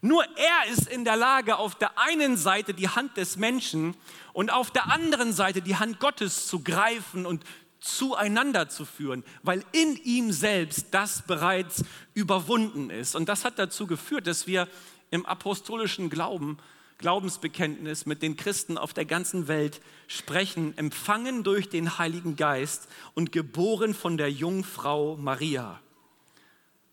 Nur 0.02 0.24
er 0.36 0.72
ist 0.72 0.88
in 0.88 1.06
der 1.06 1.16
Lage, 1.16 1.58
auf 1.58 1.76
der 1.76 1.98
einen 1.98 2.36
Seite 2.36 2.74
die 2.74 2.90
Hand 2.90 3.18
des 3.18 3.38
Menschen 3.38 3.96
und 4.34 4.52
auf 4.52 4.72
der 4.72 4.92
anderen 4.92 5.32
Seite 5.32 5.62
die 5.62 5.76
Hand 5.76 6.00
Gottes 6.00 6.48
zu 6.48 6.62
greifen 6.62 7.28
und 7.28 7.44
zueinander 7.80 8.68
zu 8.70 8.86
führen, 8.86 9.24
weil 9.44 9.64
in 9.72 9.96
ihm 9.98 10.32
selbst 10.32 10.88
das 10.92 11.24
bereits 11.24 11.84
überwunden 12.14 12.90
ist. 12.90 13.16
Und 13.16 13.30
das 13.30 13.46
hat 13.46 13.60
dazu 13.60 13.86
geführt, 13.88 14.28
dass 14.28 14.48
wir 14.48 14.68
im 15.12 15.26
apostolischen 15.26 16.10
Glauben, 16.10 16.58
Glaubensbekenntnis 16.98 18.06
mit 18.06 18.22
den 18.22 18.38
Christen 18.38 18.78
auf 18.78 18.94
der 18.94 19.06
ganzen 19.06 19.48
Welt 19.48 19.82
sprechen, 20.08 20.78
empfangen 20.78 21.44
durch 21.44 21.70
den 21.70 21.98
Heiligen 21.98 22.36
Geist 22.36 22.88
und 23.14 23.32
geboren 23.32 23.94
von 23.94 24.18
der 24.18 24.32
Jungfrau 24.32 25.18
Maria. 25.18 25.80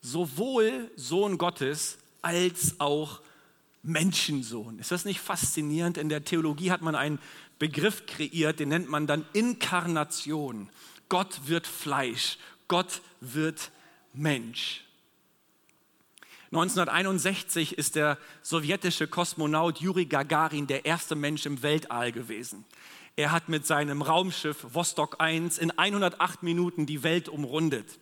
Sowohl 0.00 0.90
Sohn 0.96 1.36
Gottes 1.36 1.98
als 2.22 2.80
auch 2.80 3.20
Menschensohn. 3.82 4.78
Ist 4.78 4.90
das 4.90 5.04
nicht 5.04 5.20
faszinierend? 5.20 5.98
In 5.98 6.08
der 6.08 6.24
Theologie 6.24 6.70
hat 6.70 6.82
man 6.82 6.94
einen 6.94 7.18
Begriff 7.58 8.06
kreiert, 8.06 8.60
den 8.60 8.68
nennt 8.68 8.88
man 8.88 9.06
dann 9.06 9.24
Inkarnation. 9.32 10.68
Gott 11.08 11.40
wird 11.46 11.66
Fleisch, 11.66 12.38
Gott 12.68 13.00
wird 13.20 13.70
Mensch. 14.12 14.84
1961 16.50 17.76
ist 17.76 17.94
der 17.94 18.16
sowjetische 18.42 19.06
Kosmonaut 19.06 19.80
Juri 19.80 20.06
Gagarin 20.06 20.66
der 20.66 20.86
erste 20.86 21.14
Mensch 21.14 21.44
im 21.44 21.62
Weltall 21.62 22.10
gewesen. 22.10 22.64
Er 23.16 23.32
hat 23.32 23.48
mit 23.48 23.66
seinem 23.66 24.00
Raumschiff 24.00 24.64
Vostok 24.72 25.16
1 25.18 25.58
in 25.58 25.76
108 25.76 26.42
Minuten 26.42 26.86
die 26.86 27.02
Welt 27.02 27.28
umrundet. 27.28 27.98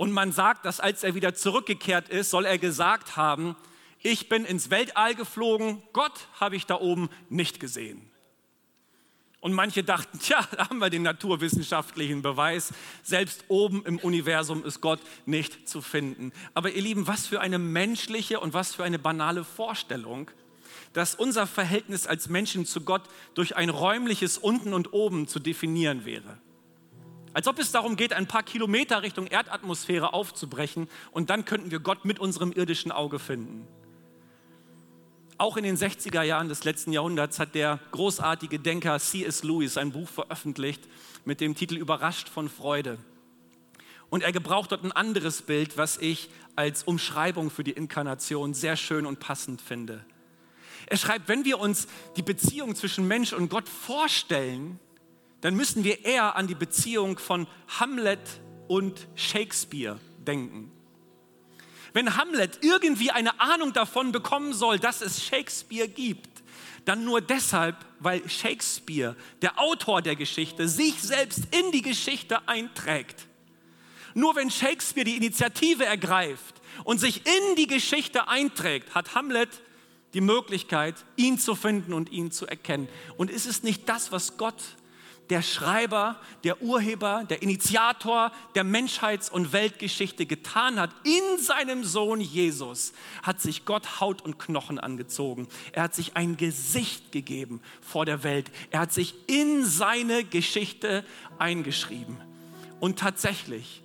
Und 0.00 0.12
man 0.12 0.32
sagt, 0.32 0.64
dass 0.64 0.80
als 0.80 1.04
er 1.04 1.14
wieder 1.14 1.34
zurückgekehrt 1.34 2.08
ist, 2.08 2.30
soll 2.30 2.46
er 2.46 2.56
gesagt 2.56 3.18
haben, 3.18 3.54
ich 3.98 4.30
bin 4.30 4.46
ins 4.46 4.70
Weltall 4.70 5.14
geflogen, 5.14 5.82
Gott 5.92 6.26
habe 6.40 6.56
ich 6.56 6.64
da 6.64 6.80
oben 6.80 7.10
nicht 7.28 7.60
gesehen. 7.60 8.10
Und 9.40 9.52
manche 9.52 9.84
dachten, 9.84 10.18
tja, 10.22 10.42
da 10.56 10.70
haben 10.70 10.78
wir 10.78 10.88
den 10.88 11.02
naturwissenschaftlichen 11.02 12.22
Beweis. 12.22 12.72
Selbst 13.02 13.44
oben 13.48 13.84
im 13.84 13.98
Universum 13.98 14.64
ist 14.64 14.80
Gott 14.80 15.00
nicht 15.26 15.68
zu 15.68 15.82
finden. 15.82 16.32
Aber 16.54 16.70
ihr 16.70 16.80
Lieben, 16.80 17.06
was 17.06 17.26
für 17.26 17.42
eine 17.42 17.58
menschliche 17.58 18.40
und 18.40 18.54
was 18.54 18.74
für 18.74 18.84
eine 18.84 18.98
banale 18.98 19.44
Vorstellung, 19.44 20.30
dass 20.94 21.14
unser 21.14 21.46
Verhältnis 21.46 22.06
als 22.06 22.30
Menschen 22.30 22.64
zu 22.64 22.80
Gott 22.80 23.02
durch 23.34 23.54
ein 23.54 23.68
räumliches 23.68 24.38
Unten 24.38 24.72
und 24.72 24.94
Oben 24.94 25.28
zu 25.28 25.40
definieren 25.40 26.06
wäre. 26.06 26.38
Als 27.32 27.46
ob 27.46 27.58
es 27.58 27.70
darum 27.70 27.96
geht, 27.96 28.12
ein 28.12 28.26
paar 28.26 28.42
Kilometer 28.42 29.02
Richtung 29.02 29.26
Erdatmosphäre 29.26 30.12
aufzubrechen 30.12 30.88
und 31.12 31.30
dann 31.30 31.44
könnten 31.44 31.70
wir 31.70 31.78
Gott 31.78 32.04
mit 32.04 32.18
unserem 32.18 32.52
irdischen 32.52 32.90
Auge 32.90 33.18
finden. 33.18 33.68
Auch 35.38 35.56
in 35.56 35.64
den 35.64 35.76
60er 35.76 36.22
Jahren 36.22 36.48
des 36.48 36.64
letzten 36.64 36.92
Jahrhunderts 36.92 37.38
hat 37.38 37.54
der 37.54 37.78
großartige 37.92 38.58
Denker 38.58 38.98
C.S. 38.98 39.42
Lewis 39.42 39.78
ein 39.78 39.92
Buch 39.92 40.08
veröffentlicht 40.08 40.82
mit 41.24 41.40
dem 41.40 41.54
Titel 41.54 41.76
Überrascht 41.76 42.28
von 42.28 42.48
Freude. 42.48 42.98
Und 44.10 44.22
er 44.22 44.32
gebraucht 44.32 44.72
dort 44.72 44.84
ein 44.84 44.92
anderes 44.92 45.42
Bild, 45.42 45.78
was 45.78 45.96
ich 45.96 46.28
als 46.56 46.82
Umschreibung 46.82 47.48
für 47.48 47.64
die 47.64 47.70
Inkarnation 47.70 48.54
sehr 48.54 48.76
schön 48.76 49.06
und 49.06 49.20
passend 49.20 49.62
finde. 49.62 50.04
Er 50.86 50.96
schreibt, 50.96 51.28
wenn 51.28 51.44
wir 51.44 51.60
uns 51.60 51.86
die 52.16 52.22
Beziehung 52.22 52.74
zwischen 52.74 53.06
Mensch 53.06 53.32
und 53.32 53.48
Gott 53.48 53.68
vorstellen, 53.68 54.80
dann 55.40 55.54
müssen 55.54 55.84
wir 55.84 56.04
eher 56.04 56.36
an 56.36 56.46
die 56.46 56.54
Beziehung 56.54 57.18
von 57.18 57.46
Hamlet 57.78 58.20
und 58.68 59.08
Shakespeare 59.14 59.98
denken. 60.18 60.70
Wenn 61.92 62.16
Hamlet 62.16 62.58
irgendwie 62.62 63.10
eine 63.10 63.40
Ahnung 63.40 63.72
davon 63.72 64.12
bekommen 64.12 64.52
soll, 64.52 64.78
dass 64.78 65.00
es 65.00 65.24
Shakespeare 65.24 65.88
gibt, 65.88 66.28
dann 66.84 67.04
nur 67.04 67.20
deshalb, 67.20 67.76
weil 67.98 68.28
Shakespeare, 68.28 69.16
der 69.42 69.58
Autor 69.58 70.02
der 70.02 70.16
Geschichte, 70.16 70.68
sich 70.68 71.00
selbst 71.00 71.42
in 71.50 71.72
die 71.72 71.82
Geschichte 71.82 72.48
einträgt. 72.48 73.26
Nur 74.14 74.36
wenn 74.36 74.50
Shakespeare 74.50 75.04
die 75.04 75.16
Initiative 75.16 75.84
ergreift 75.84 76.60
und 76.84 76.98
sich 76.98 77.22
in 77.26 77.56
die 77.56 77.66
Geschichte 77.66 78.28
einträgt, 78.28 78.94
hat 78.94 79.14
Hamlet 79.14 79.48
die 80.14 80.20
Möglichkeit, 80.20 80.94
ihn 81.16 81.38
zu 81.38 81.54
finden 81.54 81.92
und 81.92 82.10
ihn 82.10 82.30
zu 82.30 82.46
erkennen. 82.46 82.88
Und 83.16 83.30
ist 83.30 83.46
es 83.46 83.62
nicht 83.62 83.88
das, 83.88 84.10
was 84.10 84.36
Gott 84.36 84.60
der 85.30 85.42
Schreiber, 85.42 86.16
der 86.44 86.60
Urheber, 86.60 87.24
der 87.28 87.42
Initiator 87.42 88.32
der 88.54 88.64
Menschheits- 88.64 89.30
und 89.30 89.52
Weltgeschichte 89.52 90.26
getan 90.26 90.78
hat. 90.78 90.90
In 91.04 91.38
seinem 91.42 91.84
Sohn 91.84 92.20
Jesus 92.20 92.92
hat 93.22 93.40
sich 93.40 93.64
Gott 93.64 94.00
Haut 94.00 94.22
und 94.22 94.38
Knochen 94.38 94.78
angezogen. 94.78 95.48
Er 95.72 95.84
hat 95.84 95.94
sich 95.94 96.16
ein 96.16 96.36
Gesicht 96.36 97.12
gegeben 97.12 97.62
vor 97.80 98.04
der 98.04 98.24
Welt. 98.24 98.50
Er 98.70 98.80
hat 98.80 98.92
sich 98.92 99.14
in 99.28 99.64
seine 99.64 100.24
Geschichte 100.24 101.04
eingeschrieben. 101.38 102.16
Und 102.80 102.98
tatsächlich, 102.98 103.82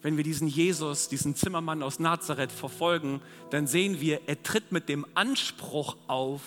wenn 0.00 0.16
wir 0.16 0.24
diesen 0.24 0.48
Jesus, 0.48 1.08
diesen 1.08 1.36
Zimmermann 1.36 1.82
aus 1.82 1.98
Nazareth 1.98 2.52
verfolgen, 2.52 3.20
dann 3.50 3.66
sehen 3.66 4.00
wir, 4.00 4.22
er 4.26 4.42
tritt 4.42 4.72
mit 4.72 4.88
dem 4.88 5.06
Anspruch 5.14 5.96
auf, 6.06 6.40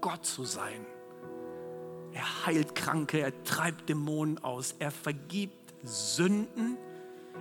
Gott 0.00 0.26
zu 0.26 0.44
sein. 0.44 0.86
Er 2.16 2.46
heilt 2.46 2.74
Kranke, 2.74 3.20
er 3.20 3.44
treibt 3.44 3.90
Dämonen 3.90 4.42
aus, 4.42 4.74
er 4.78 4.90
vergibt 4.90 5.74
Sünden, 5.84 6.78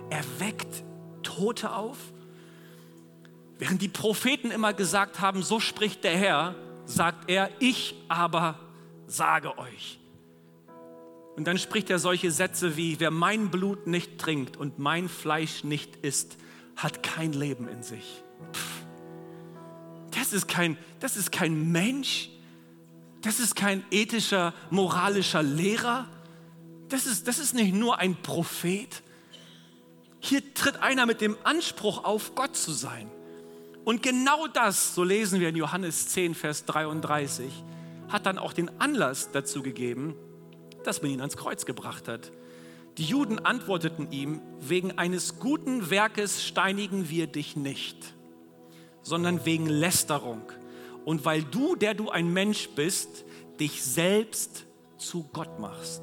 er 0.09 0.23
weckt 0.39 0.83
Tote 1.23 1.73
auf. 1.73 1.97
Während 3.57 3.81
die 3.81 3.87
Propheten 3.87 4.51
immer 4.51 4.73
gesagt 4.73 5.21
haben, 5.21 5.43
so 5.43 5.61
spricht 5.61 6.03
der 6.03 6.17
Herr, 6.17 6.55
sagt 6.85 7.29
er, 7.29 7.49
ich 7.59 7.95
aber 8.09 8.59
sage 9.07 9.57
euch. 9.57 9.97
Und 11.37 11.47
dann 11.47 11.57
spricht 11.57 11.89
er 11.89 11.97
solche 11.97 12.29
Sätze 12.29 12.75
wie, 12.75 12.99
wer 12.99 13.11
mein 13.11 13.51
Blut 13.51 13.87
nicht 13.87 14.19
trinkt 14.19 14.57
und 14.57 14.77
mein 14.77 15.07
Fleisch 15.07 15.63
nicht 15.63 15.95
isst, 15.97 16.35
hat 16.75 17.01
kein 17.01 17.31
Leben 17.31 17.69
in 17.69 17.81
sich. 17.81 18.21
Pff, 18.51 18.83
das, 20.11 20.33
ist 20.33 20.49
kein, 20.49 20.77
das 20.99 21.15
ist 21.15 21.31
kein 21.31 21.71
Mensch, 21.71 22.29
das 23.25 23.39
ist 23.39 23.55
kein 23.55 23.83
ethischer, 23.89 24.53
moralischer 24.69 25.41
Lehrer. 25.41 26.07
Das 26.89 27.07
ist, 27.07 27.27
das 27.27 27.39
ist 27.39 27.55
nicht 27.55 27.73
nur 27.73 27.97
ein 27.97 28.15
Prophet. 28.21 29.01
Hier 30.19 30.53
tritt 30.53 30.77
einer 30.83 31.07
mit 31.07 31.21
dem 31.21 31.35
Anspruch 31.43 32.03
auf, 32.03 32.35
Gott 32.35 32.55
zu 32.55 32.71
sein. 32.71 33.09
Und 33.83 34.03
genau 34.03 34.45
das, 34.45 34.93
so 34.93 35.03
lesen 35.03 35.39
wir 35.39 35.49
in 35.49 35.55
Johannes 35.55 36.07
10, 36.09 36.35
Vers 36.35 36.65
33, 36.65 37.51
hat 38.09 38.27
dann 38.27 38.37
auch 38.37 38.53
den 38.53 38.79
Anlass 38.79 39.31
dazu 39.31 39.63
gegeben, 39.63 40.15
dass 40.83 41.01
man 41.01 41.09
ihn 41.09 41.19
ans 41.19 41.35
Kreuz 41.35 41.65
gebracht 41.65 42.07
hat. 42.07 42.31
Die 42.99 43.05
Juden 43.05 43.39
antworteten 43.39 44.11
ihm, 44.11 44.39
wegen 44.59 44.99
eines 44.99 45.39
guten 45.39 45.89
Werkes 45.89 46.45
steinigen 46.45 47.09
wir 47.09 47.25
dich 47.25 47.55
nicht, 47.55 47.97
sondern 49.01 49.45
wegen 49.45 49.65
Lästerung 49.65 50.43
und 51.05 51.23
weil 51.23 51.43
du, 51.43 51.75
der 51.75 51.93
du 51.93 52.09
ein 52.09 52.33
Mensch 52.33 52.69
bist, 52.75 53.23
dich 53.59 53.83
selbst 53.83 54.65
zu 54.97 55.29
Gott 55.31 55.59
machst. 55.59 56.01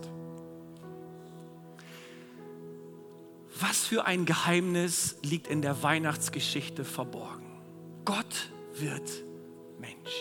Was 3.60 3.84
für 3.84 4.06
ein 4.06 4.24
Geheimnis 4.24 5.16
liegt 5.22 5.48
in 5.48 5.60
der 5.60 5.82
Weihnachtsgeschichte 5.82 6.84
verborgen? 6.84 7.60
Gott 8.04 8.50
wird 8.74 9.10
Mensch. 9.78 10.12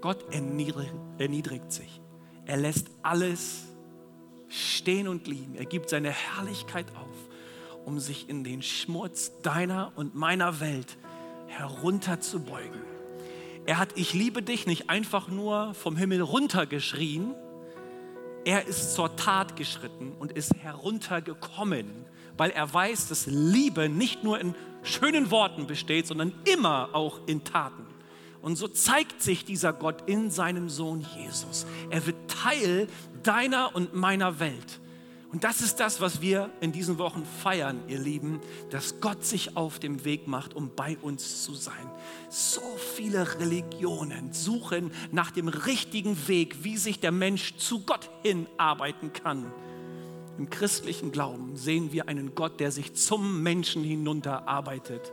Gott 0.00 0.24
erniedrigt 0.32 1.72
sich. 1.72 2.00
Er 2.46 2.56
lässt 2.56 2.88
alles 3.02 3.64
stehen 4.48 5.08
und 5.08 5.26
liegen. 5.26 5.56
Er 5.56 5.66
gibt 5.66 5.90
seine 5.90 6.10
Herrlichkeit 6.10 6.86
auf, 6.96 7.84
um 7.84 7.98
sich 7.98 8.28
in 8.28 8.44
den 8.44 8.62
Schmutz 8.62 9.32
deiner 9.42 9.92
und 9.96 10.14
meiner 10.14 10.60
Welt 10.60 10.96
herunterzubeugen 11.48 12.95
er 13.66 13.78
hat 13.78 13.90
Ich 13.96 14.14
liebe 14.14 14.42
dich 14.42 14.66
nicht 14.66 14.88
einfach 14.88 15.28
nur 15.28 15.74
vom 15.74 15.96
Himmel 15.96 16.20
runtergeschrien, 16.20 17.34
er 18.44 18.66
ist 18.68 18.94
zur 18.94 19.16
Tat 19.16 19.56
geschritten 19.56 20.12
und 20.20 20.30
ist 20.30 20.54
heruntergekommen, 20.54 22.06
weil 22.36 22.50
er 22.50 22.72
weiß, 22.72 23.08
dass 23.08 23.26
Liebe 23.26 23.88
nicht 23.88 24.22
nur 24.22 24.38
in 24.38 24.54
schönen 24.84 25.32
Worten 25.32 25.66
besteht, 25.66 26.06
sondern 26.06 26.32
immer 26.44 26.90
auch 26.92 27.18
in 27.26 27.42
Taten. 27.42 27.84
Und 28.42 28.54
so 28.54 28.68
zeigt 28.68 29.20
sich 29.20 29.44
dieser 29.44 29.72
Gott 29.72 30.08
in 30.08 30.30
seinem 30.30 30.68
Sohn 30.68 31.04
Jesus. 31.16 31.66
Er 31.90 32.06
wird 32.06 32.30
Teil 32.30 32.86
deiner 33.24 33.74
und 33.74 33.94
meiner 33.94 34.38
Welt. 34.38 34.78
Und 35.32 35.42
das 35.42 35.60
ist 35.60 35.80
das, 35.80 36.00
was 36.00 36.20
wir 36.20 36.50
in 36.60 36.70
diesen 36.72 36.98
Wochen 36.98 37.24
feiern, 37.42 37.80
ihr 37.88 37.98
Lieben, 37.98 38.40
dass 38.70 39.00
Gott 39.00 39.24
sich 39.24 39.56
auf 39.56 39.78
dem 39.80 40.04
Weg 40.04 40.28
macht, 40.28 40.54
um 40.54 40.70
bei 40.74 40.96
uns 41.02 41.42
zu 41.42 41.54
sein. 41.54 41.90
So 42.30 42.62
viele 42.94 43.38
Religionen 43.40 44.32
suchen 44.32 44.92
nach 45.10 45.32
dem 45.32 45.48
richtigen 45.48 46.16
Weg, 46.28 46.62
wie 46.62 46.76
sich 46.76 47.00
der 47.00 47.12
Mensch 47.12 47.56
zu 47.56 47.80
Gott 47.80 48.08
hinarbeiten 48.22 49.12
kann. 49.12 49.52
Im 50.38 50.48
christlichen 50.48 51.12
Glauben 51.12 51.56
sehen 51.56 51.92
wir 51.92 52.08
einen 52.08 52.34
Gott, 52.34 52.60
der 52.60 52.70
sich 52.70 52.94
zum 52.94 53.42
Menschen 53.42 53.82
hinunterarbeitet, 53.82 55.12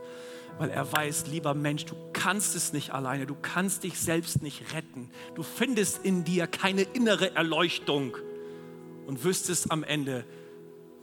weil 0.58 0.70
er 0.70 0.90
weiß, 0.92 1.26
lieber 1.26 1.54
Mensch, 1.54 1.86
du 1.86 1.96
kannst 2.12 2.54
es 2.54 2.72
nicht 2.72 2.92
alleine, 2.92 3.26
du 3.26 3.34
kannst 3.34 3.82
dich 3.82 3.98
selbst 3.98 4.42
nicht 4.42 4.74
retten, 4.74 5.10
du 5.34 5.42
findest 5.42 6.04
in 6.04 6.22
dir 6.22 6.46
keine 6.46 6.82
innere 6.82 7.34
Erleuchtung 7.34 8.16
und 9.06 9.24
wüsstest 9.24 9.70
am 9.70 9.82
Ende, 9.84 10.24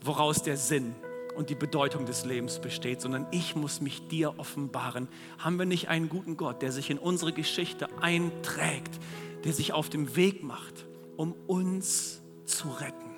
woraus 0.00 0.42
der 0.42 0.56
Sinn 0.56 0.94
und 1.36 1.50
die 1.50 1.54
Bedeutung 1.54 2.06
des 2.06 2.24
Lebens 2.24 2.60
besteht, 2.60 3.00
sondern 3.00 3.26
ich 3.30 3.56
muss 3.56 3.80
mich 3.80 4.08
dir 4.08 4.38
offenbaren. 4.38 5.08
Haben 5.38 5.58
wir 5.58 5.66
nicht 5.66 5.88
einen 5.88 6.08
guten 6.08 6.36
Gott, 6.36 6.62
der 6.62 6.72
sich 6.72 6.90
in 6.90 6.98
unsere 6.98 7.32
Geschichte 7.32 7.88
einträgt, 8.00 9.00
der 9.44 9.52
sich 9.52 9.72
auf 9.72 9.88
dem 9.88 10.14
Weg 10.16 10.42
macht, 10.42 10.86
um 11.16 11.32
uns 11.46 12.22
zu 12.44 12.68
retten, 12.68 13.10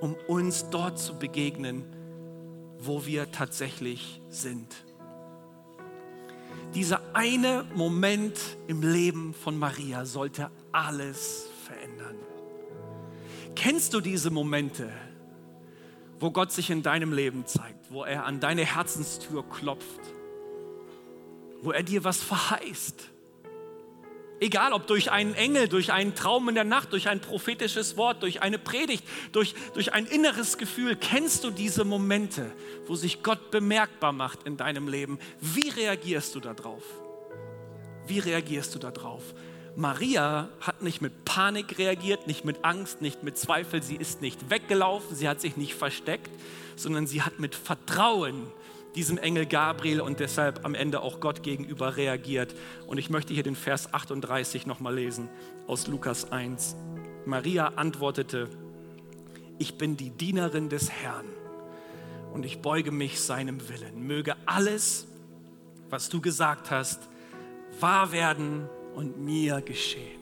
um 0.00 0.14
uns 0.26 0.70
dort 0.70 0.98
zu 0.98 1.18
begegnen, 1.18 1.84
wo 2.78 3.04
wir 3.04 3.30
tatsächlich 3.30 4.22
sind. 4.30 4.84
Dieser 6.74 7.00
eine 7.14 7.64
Moment 7.74 8.38
im 8.68 8.82
Leben 8.82 9.34
von 9.34 9.58
Maria 9.58 10.06
sollte 10.06 10.50
alles 10.72 11.48
verändern. 11.66 12.16
Kennst 13.54 13.94
du 13.94 14.00
diese 14.00 14.30
Momente, 14.30 14.90
wo 16.18 16.30
Gott 16.30 16.52
sich 16.52 16.70
in 16.70 16.82
deinem 16.82 17.12
Leben 17.12 17.46
zeigt, 17.46 17.90
wo 17.90 18.04
er 18.04 18.24
an 18.26 18.40
deine 18.40 18.64
Herzenstür 18.64 19.44
klopft, 19.48 20.00
wo 21.62 21.72
er 21.72 21.82
dir 21.82 22.04
was 22.04 22.22
verheißt? 22.22 23.10
Egal 24.42 24.72
ob 24.72 24.86
durch 24.86 25.10
einen 25.10 25.34
Engel, 25.34 25.68
durch 25.68 25.92
einen 25.92 26.14
Traum 26.14 26.48
in 26.48 26.54
der 26.54 26.64
Nacht, 26.64 26.92
durch 26.92 27.08
ein 27.08 27.20
prophetisches 27.20 27.98
Wort, 27.98 28.22
durch 28.22 28.40
eine 28.40 28.58
Predigt, 28.58 29.04
durch, 29.32 29.54
durch 29.74 29.92
ein 29.92 30.06
inneres 30.06 30.56
Gefühl. 30.56 30.96
Kennst 30.96 31.44
du 31.44 31.50
diese 31.50 31.84
Momente, 31.84 32.50
wo 32.86 32.94
sich 32.94 33.22
Gott 33.22 33.50
bemerkbar 33.50 34.12
macht 34.12 34.44
in 34.44 34.56
deinem 34.56 34.88
Leben? 34.88 35.18
Wie 35.40 35.68
reagierst 35.68 36.34
du 36.34 36.40
darauf? 36.40 36.82
Wie 38.06 38.18
reagierst 38.18 38.74
du 38.74 38.78
darauf? 38.78 39.22
Maria 39.76 40.48
hat 40.60 40.82
nicht 40.82 41.00
mit 41.00 41.24
Panik 41.24 41.78
reagiert, 41.78 42.26
nicht 42.26 42.44
mit 42.44 42.64
Angst, 42.64 43.00
nicht 43.00 43.22
mit 43.22 43.38
Zweifel. 43.38 43.82
Sie 43.82 43.96
ist 43.96 44.20
nicht 44.20 44.50
weggelaufen, 44.50 45.16
sie 45.16 45.28
hat 45.28 45.40
sich 45.40 45.56
nicht 45.56 45.74
versteckt, 45.74 46.30
sondern 46.76 47.06
sie 47.06 47.22
hat 47.22 47.38
mit 47.38 47.54
Vertrauen 47.54 48.46
diesem 48.94 49.18
Engel 49.18 49.46
Gabriel 49.46 50.00
und 50.00 50.20
deshalb 50.20 50.64
am 50.64 50.74
Ende 50.74 51.00
auch 51.00 51.20
Gott 51.20 51.42
gegenüber 51.42 51.96
reagiert. 51.96 52.54
Und 52.86 52.98
ich 52.98 53.10
möchte 53.10 53.32
hier 53.32 53.42
den 53.42 53.56
Vers 53.56 53.94
38 53.94 54.66
nochmal 54.66 54.94
lesen 54.94 55.28
aus 55.66 55.86
Lukas 55.86 56.32
1. 56.32 56.76
Maria 57.24 57.68
antwortete, 57.76 58.48
ich 59.58 59.78
bin 59.78 59.96
die 59.96 60.10
Dienerin 60.10 60.68
des 60.68 60.90
Herrn 60.90 61.26
und 62.32 62.44
ich 62.44 62.60
beuge 62.60 62.90
mich 62.90 63.20
seinem 63.20 63.68
Willen. 63.68 64.06
Möge 64.06 64.34
alles, 64.46 65.06
was 65.90 66.08
du 66.08 66.20
gesagt 66.20 66.70
hast, 66.70 67.08
wahr 67.78 68.10
werden 68.10 68.68
und 68.94 69.18
mir 69.18 69.60
geschehen. 69.60 70.20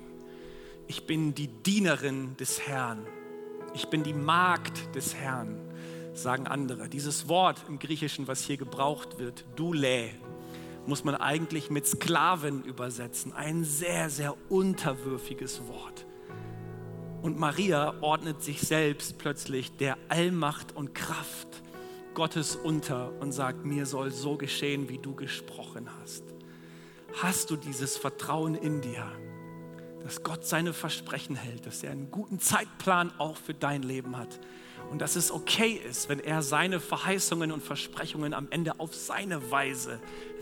Ich 0.87 1.07
bin 1.07 1.35
die 1.35 1.49
Dienerin 1.49 2.37
des 2.37 2.61
Herrn. 2.67 3.07
Ich 3.75 3.89
bin 3.89 4.03
die 4.03 4.15
Magd 4.15 4.95
des 4.95 5.15
Herrn 5.15 5.69
sagen 6.19 6.47
andere. 6.47 6.89
Dieses 6.89 7.29
Wort 7.29 7.65
im 7.69 7.79
Griechischen, 7.79 8.29
was 8.29 8.45
hier 8.45 8.57
gebraucht 8.57 9.19
wird, 9.19 9.45
dule, 9.57 10.11
muss 10.87 11.05
man 11.05 11.15
eigentlich 11.15 11.71
mit 11.71 11.87
Sklaven 11.87 12.65
übersetzen. 12.65 13.33
Ein 13.33 13.65
sehr, 13.65 14.11
sehr 14.11 14.35
unterwürfiges 14.49 15.63
Wort. 15.69 16.07
Und 17.23 17.39
Maria 17.39 17.95
ordnet 18.01 18.43
sich 18.43 18.61
selbst 18.61 19.19
plötzlich 19.19 19.77
der 19.77 19.99
Allmacht 20.09 20.75
und 20.75 20.95
Kraft 20.95 21.63
Gottes 22.15 22.57
unter 22.57 23.13
und 23.21 23.33
sagt, 23.33 23.65
mir 23.65 23.87
soll 23.87 24.11
so 24.11 24.37
geschehen, 24.37 24.89
wie 24.89 24.99
du 24.99 25.15
gesprochen 25.15 25.89
hast. 26.01 26.25
Hast 27.15 27.51
du 27.51 27.57
dieses 27.57 27.97
Vertrauen 27.97 28.55
in 28.55 28.81
dir, 28.81 29.11
dass 30.03 30.23
Gott 30.23 30.47
seine 30.47 30.73
Versprechen 30.73 31.37
hält, 31.37 31.67
dass 31.67 31.83
er 31.83 31.91
einen 31.91 32.11
guten 32.11 32.39
Zeitplan 32.39 33.13
auch 33.19 33.37
für 33.37 33.55
dein 33.55 33.83
Leben 33.83 34.17
hat? 34.17 34.39
und 34.91 35.01
dass 35.01 35.17
es 35.17 35.31
okay 35.31 35.73
ist, 35.73 36.09
wenn 36.09 36.21
er 36.21 36.43
seine 36.43 36.81
Verheißungen 36.81 37.53
und 37.53 37.63
Versprechungen 37.63 38.35
am 38.35 38.49
Ende 38.51 38.81
auf 38.81 38.95
seine 38.95 39.51
Weise 39.51 40.01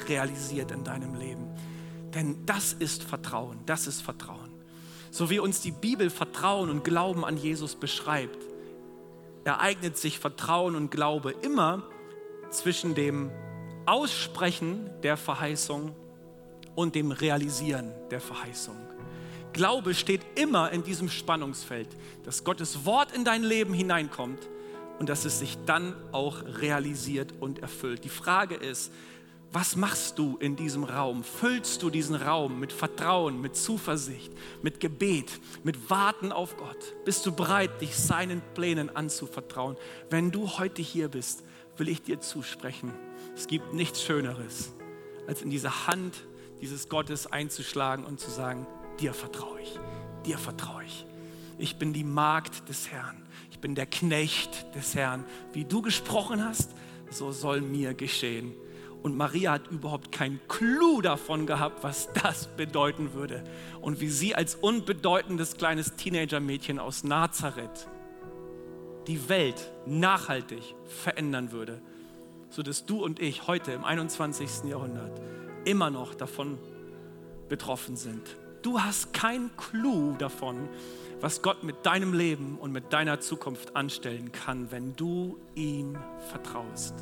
realisiert 0.08 0.70
in 0.70 0.84
deinem 0.84 1.14
Leben. 1.14 1.46
Denn 2.14 2.46
das 2.46 2.72
ist 2.72 3.02
Vertrauen, 3.02 3.58
das 3.66 3.86
ist 3.86 4.02
Vertrauen. 4.02 4.50
So 5.10 5.30
wie 5.30 5.38
uns 5.38 5.60
die 5.60 5.72
Bibel 5.72 6.10
Vertrauen 6.10 6.70
und 6.70 6.84
Glauben 6.84 7.24
an 7.24 7.36
Jesus 7.36 7.74
beschreibt, 7.74 8.38
ereignet 9.44 9.96
sich 9.96 10.18
Vertrauen 10.18 10.76
und 10.76 10.90
Glaube 10.90 11.32
immer 11.42 11.82
zwischen 12.50 12.94
dem 12.94 13.30
Aussprechen 13.86 14.90
der 15.02 15.16
Verheißung 15.16 15.94
und 16.76 16.94
dem 16.94 17.10
Realisieren 17.10 17.92
der 18.10 18.20
Verheißung. 18.20 18.76
Glaube 19.52 19.94
steht 19.94 20.20
immer 20.38 20.70
in 20.70 20.84
diesem 20.84 21.08
Spannungsfeld, 21.08 21.88
dass 22.24 22.44
Gottes 22.44 22.84
Wort 22.84 23.10
in 23.12 23.24
dein 23.24 23.42
Leben 23.42 23.74
hineinkommt 23.74 24.48
und 24.98 25.08
dass 25.08 25.24
es 25.24 25.38
sich 25.38 25.56
dann 25.66 25.94
auch 26.12 26.42
realisiert 26.60 27.34
und 27.40 27.58
erfüllt. 27.60 28.04
Die 28.04 28.10
Frage 28.10 28.54
ist, 28.54 28.92
was 29.52 29.76
machst 29.76 30.18
du 30.18 30.36
in 30.38 30.56
diesem 30.56 30.84
Raum? 30.84 31.24
Füllst 31.24 31.82
du 31.82 31.88
diesen 31.88 32.16
Raum 32.16 32.60
mit 32.60 32.72
Vertrauen, 32.72 33.40
mit 33.40 33.56
Zuversicht, 33.56 34.32
mit 34.60 34.80
Gebet, 34.80 35.40
mit 35.64 35.88
Warten 35.88 36.32
auf 36.32 36.56
Gott? 36.58 36.94
Bist 37.06 37.24
du 37.24 37.32
bereit, 37.32 37.80
dich 37.80 37.96
seinen 37.96 38.42
Plänen 38.54 38.94
anzuvertrauen? 38.94 39.76
Wenn 40.10 40.30
du 40.30 40.58
heute 40.58 40.82
hier 40.82 41.08
bist, 41.08 41.42
will 41.78 41.88
ich 41.88 42.02
dir 42.02 42.20
zusprechen, 42.20 42.92
es 43.34 43.46
gibt 43.46 43.72
nichts 43.72 44.02
Schöneres, 44.02 44.74
als 45.26 45.40
in 45.40 45.48
diese 45.48 45.86
Hand 45.86 46.14
dieses 46.60 46.88
Gottes 46.88 47.26
einzuschlagen 47.26 48.04
und 48.04 48.20
zu 48.20 48.30
sagen, 48.30 48.66
dir 49.00 49.14
vertraue 49.14 49.60
ich, 49.60 49.78
dir 50.24 50.38
vertraue 50.38 50.84
ich. 50.84 51.06
Ich 51.58 51.76
bin 51.78 51.92
die 51.92 52.04
Magd 52.04 52.68
des 52.68 52.90
Herrn, 52.90 53.22
ich 53.50 53.58
bin 53.58 53.74
der 53.74 53.86
Knecht 53.86 54.74
des 54.74 54.94
Herrn. 54.94 55.24
Wie 55.52 55.64
du 55.64 55.82
gesprochen 55.82 56.44
hast, 56.44 56.70
so 57.10 57.32
soll 57.32 57.60
mir 57.60 57.94
geschehen. 57.94 58.52
Und 59.02 59.16
Maria 59.16 59.52
hat 59.52 59.68
überhaupt 59.68 60.10
keinen 60.10 60.40
Clou 60.48 61.00
davon 61.00 61.46
gehabt, 61.46 61.84
was 61.84 62.12
das 62.12 62.48
bedeuten 62.56 63.14
würde. 63.14 63.44
Und 63.80 64.00
wie 64.00 64.08
sie 64.08 64.34
als 64.34 64.56
unbedeutendes 64.56 65.56
kleines 65.56 65.94
Teenagermädchen 65.94 66.78
aus 66.78 67.04
Nazareth 67.04 67.88
die 69.06 69.28
Welt 69.28 69.70
nachhaltig 69.86 70.74
verändern 70.86 71.52
würde, 71.52 71.80
sodass 72.50 72.84
du 72.84 73.04
und 73.04 73.20
ich 73.20 73.46
heute 73.46 73.72
im 73.72 73.84
21. 73.84 74.64
Jahrhundert 74.68 75.20
immer 75.66 75.90
noch 75.90 76.14
davon 76.14 76.58
betroffen 77.48 77.96
sind. 77.96 78.36
Du 78.62 78.80
hast 78.80 79.12
keinen 79.12 79.50
Clou 79.56 80.14
davon, 80.18 80.68
was 81.20 81.42
Gott 81.42 81.62
mit 81.62 81.84
deinem 81.84 82.14
Leben 82.14 82.58
und 82.58 82.72
mit 82.72 82.92
deiner 82.92 83.20
Zukunft 83.20 83.76
anstellen 83.76 84.32
kann, 84.32 84.70
wenn 84.70 84.96
du 84.96 85.38
ihm 85.54 85.98
vertraust. 86.30 86.94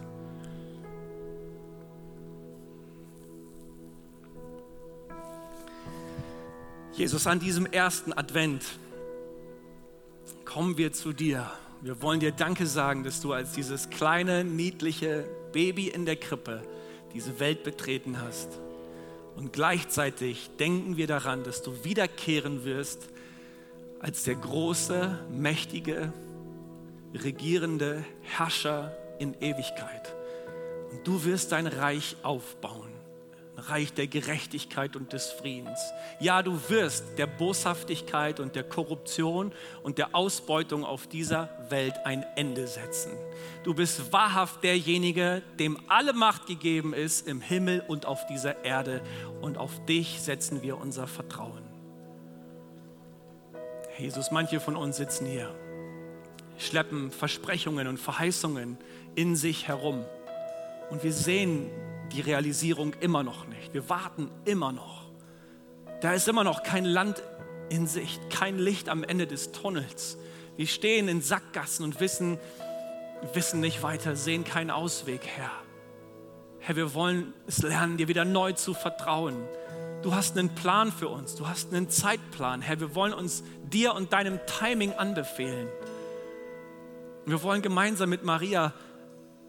Jesus, 6.93 7.27
an 7.27 7.41
diesem 7.41 7.67
ersten 7.67 8.13
Advent 8.13 8.65
kommen 10.45 10.79
wir 10.79 10.93
zu 10.93 11.13
dir. 11.13 11.51
Wir 11.81 12.01
wollen 12.01 12.21
dir 12.21 12.31
Danke 12.31 12.67
sagen, 12.67 13.03
dass 13.03 13.21
du 13.21 13.33
als 13.33 13.53
dieses 13.53 13.91
kleine, 13.91 14.45
niedliche 14.45 15.29
Baby 15.53 15.89
in 15.89 16.07
der 16.07 16.17
Krippe 16.17 16.63
diese 17.15 17.41
Welt 17.41 17.63
betreten 17.63 18.21
hast. 18.21 18.61
Und 19.37 19.53
gleichzeitig 19.53 20.51
denken 20.59 20.97
wir 20.97 21.07
daran, 21.07 21.43
dass 21.45 21.63
du 21.63 21.85
wiederkehren 21.85 22.65
wirst 22.65 23.09
als 24.01 24.25
der 24.25 24.35
große, 24.35 25.19
mächtige, 25.31 26.13
regierende 27.15 28.05
Herrscher 28.23 28.95
in 29.19 29.35
Ewigkeit. 29.41 30.15
Und 30.91 31.07
du 31.07 31.25
wirst 31.25 31.53
dein 31.53 31.67
Reich 31.67 32.17
aufbauen. 32.23 32.94
Reich 33.69 33.93
der 33.93 34.07
Gerechtigkeit 34.07 34.97
und 34.97 35.13
des 35.13 35.31
Friedens. 35.31 35.81
Ja, 36.21 36.43
du 36.43 36.59
wirst 36.69 37.05
der 37.19 37.27
Boshaftigkeit 37.27 38.41
und 38.41 38.57
der 38.57 38.65
Korruption 38.65 39.53
und 39.83 39.99
der 39.99 40.15
Ausbeutung 40.15 40.85
auf 40.85 41.07
dieser 41.07 41.49
Welt 41.71 41.95
ein 42.05 42.25
Ende 42.37 42.67
setzen. 42.67 43.13
Du 43.63 43.75
bist 43.75 44.13
wahrhaft 44.13 44.63
derjenige, 44.65 45.43
dem 45.59 45.79
alle 45.89 46.13
Macht 46.13 46.47
gegeben 46.47 46.95
ist 46.95 47.27
im 47.27 47.41
Himmel 47.41 47.83
und 47.87 48.07
auf 48.07 48.27
dieser 48.27 48.65
Erde. 48.65 49.03
Und 49.41 49.59
auf 49.59 49.85
dich 49.87 50.21
setzen 50.21 50.63
wir 50.63 50.79
unser 50.79 51.07
Vertrauen. 51.07 51.63
Jesus, 53.99 54.31
manche 54.31 54.59
von 54.59 54.77
uns 54.77 54.97
sitzen 54.97 55.27
hier, 55.27 55.55
schleppen 56.59 57.11
Versprechungen 57.11 57.87
und 57.87 57.99
Verheißungen 57.99 58.77
in 59.15 59.37
sich 59.37 59.69
herum. 59.69 60.05
Und 60.91 61.05
wir 61.05 61.13
sehen 61.13 61.71
die 62.15 62.21
Realisierung 62.21 62.95
immer 63.01 63.23
noch 63.23 63.47
nicht. 63.47 63.75
Wir 63.75 63.89
warten 63.89 64.31
immer 64.45 64.73
noch. 64.73 65.11
Da 66.01 66.13
ist 66.13 66.29
immer 66.29 66.45
noch 66.45 66.63
kein 66.63 66.85
Land 66.85 67.23
in 67.69 67.87
Sicht, 67.87 68.31
kein 68.31 68.59
Licht 68.59 68.89
am 68.89 69.03
Ende 69.03 69.27
des 69.27 69.53
Tunnels. 69.53 70.17
Wir 70.57 70.67
stehen 70.67 71.09
in 71.09 71.23
Sackgassen 71.23 71.85
und 71.85 71.99
wissen, 71.99 72.39
wissen 73.33 73.61
nicht 73.61 73.83
weiter, 73.83 74.15
sehen 74.15 74.45
keinen 74.45 74.71
Ausweg, 74.71 75.27
Herr. 75.27 75.51
Herr, 76.61 76.77
wir 76.77 76.95
wollen 76.95 77.35
es 77.47 77.63
lernen, 77.63 77.97
dir 77.97 78.07
wieder 78.07 78.25
neu 78.25 78.53
zu 78.53 78.75
vertrauen. 78.75 79.37
Du 80.03 80.15
hast 80.15 80.39
einen 80.39 80.55
Plan 80.55 80.93
für 80.93 81.09
uns, 81.09 81.35
du 81.35 81.49
hast 81.49 81.73
einen 81.73 81.91
Zeitplan. 81.91 82.63
Herr, 82.63 82.79
wir 82.79 82.95
wollen 82.95 83.13
uns 83.13 83.43
dir 83.65 83.95
und 83.95 84.13
deinem 84.13 84.39
Timing 84.47 84.93
anbefehlen. 84.93 85.69
Wir 87.27 87.43
wollen 87.43 87.63
gemeinsam 87.63 88.11
mit 88.11 88.23
Maria 88.23 88.73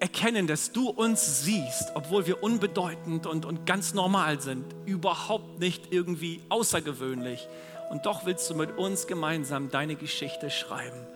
erkennen, 0.05 0.45
dass 0.45 0.71
du 0.71 0.91
uns 0.91 1.43
siehst, 1.43 1.93
obwohl 1.95 2.27
wir 2.27 2.43
unbedeutend 2.43 3.25
und, 3.25 3.43
und 3.43 3.65
ganz 3.65 3.95
normal 3.95 4.39
sind, 4.39 4.63
überhaupt 4.85 5.57
nicht 5.59 5.91
irgendwie 5.91 6.43
außergewöhnlich. 6.49 7.47
Und 7.89 8.05
doch 8.05 8.23
willst 8.23 8.47
du 8.51 8.53
mit 8.53 8.77
uns 8.77 9.07
gemeinsam 9.07 9.71
deine 9.71 9.95
Geschichte 9.95 10.51
schreiben. 10.51 11.07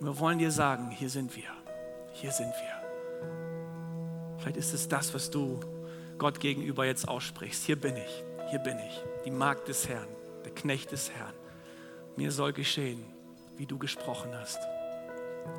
Und 0.00 0.06
wir 0.06 0.18
wollen 0.18 0.40
dir 0.40 0.50
sagen, 0.50 0.90
hier 0.90 1.08
sind 1.08 1.36
wir, 1.36 1.50
hier 2.14 2.32
sind 2.32 2.48
wir. 2.50 4.38
Vielleicht 4.38 4.56
ist 4.56 4.74
es 4.74 4.88
das, 4.88 5.14
was 5.14 5.30
du 5.30 5.60
Gott 6.18 6.40
gegenüber 6.40 6.84
jetzt 6.84 7.06
aussprichst. 7.06 7.62
Hier 7.64 7.80
bin 7.80 7.94
ich, 7.96 8.24
hier 8.50 8.58
bin 8.58 8.76
ich, 8.76 9.04
die 9.24 9.30
Magd 9.30 9.68
des 9.68 9.88
Herrn, 9.88 10.08
der 10.44 10.52
Knecht 10.52 10.90
des 10.90 11.12
Herrn. 11.12 11.34
Mir 12.16 12.32
soll 12.32 12.52
geschehen, 12.52 13.04
wie 13.56 13.66
du 13.66 13.78
gesprochen 13.78 14.30
hast. 14.34 14.58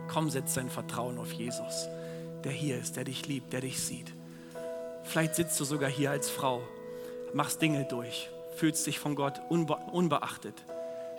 Komm, 0.09 0.29
setz 0.29 0.55
dein 0.55 0.69
Vertrauen 0.69 1.17
auf 1.17 1.31
Jesus 1.31 1.87
der 2.45 2.51
hier 2.51 2.77
ist, 2.77 2.95
der 2.95 3.03
dich 3.03 3.27
liebt, 3.27 3.53
der 3.53 3.61
dich 3.61 3.81
sieht. 3.81 4.13
Vielleicht 5.03 5.35
sitzt 5.35 5.59
du 5.59 5.65
sogar 5.65 5.89
hier 5.89 6.11
als 6.11 6.29
Frau, 6.29 6.61
machst 7.33 7.61
Dinge 7.61 7.85
durch, 7.85 8.29
fühlst 8.55 8.85
dich 8.87 8.99
von 8.99 9.15
Gott 9.15 9.41
unbe 9.49 9.75
unbeachtet, 9.91 10.63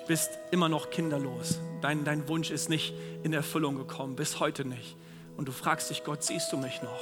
bist 0.06 0.30
immer 0.50 0.68
noch 0.68 0.90
kinderlos. 0.90 1.60
Dein, 1.80 2.04
dein 2.04 2.28
Wunsch 2.28 2.50
ist 2.50 2.68
nicht 2.68 2.94
in 3.22 3.32
Erfüllung 3.32 3.76
gekommen, 3.76 4.16
bis 4.16 4.40
heute 4.40 4.64
nicht. 4.64 4.96
Und 5.36 5.48
du 5.48 5.52
fragst 5.52 5.90
dich, 5.90 6.04
Gott, 6.04 6.22
siehst 6.22 6.52
du 6.52 6.56
mich 6.56 6.82
noch? 6.82 7.00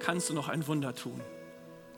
Kannst 0.00 0.30
du 0.30 0.34
noch 0.34 0.48
ein 0.48 0.66
Wunder 0.66 0.94
tun? 0.94 1.20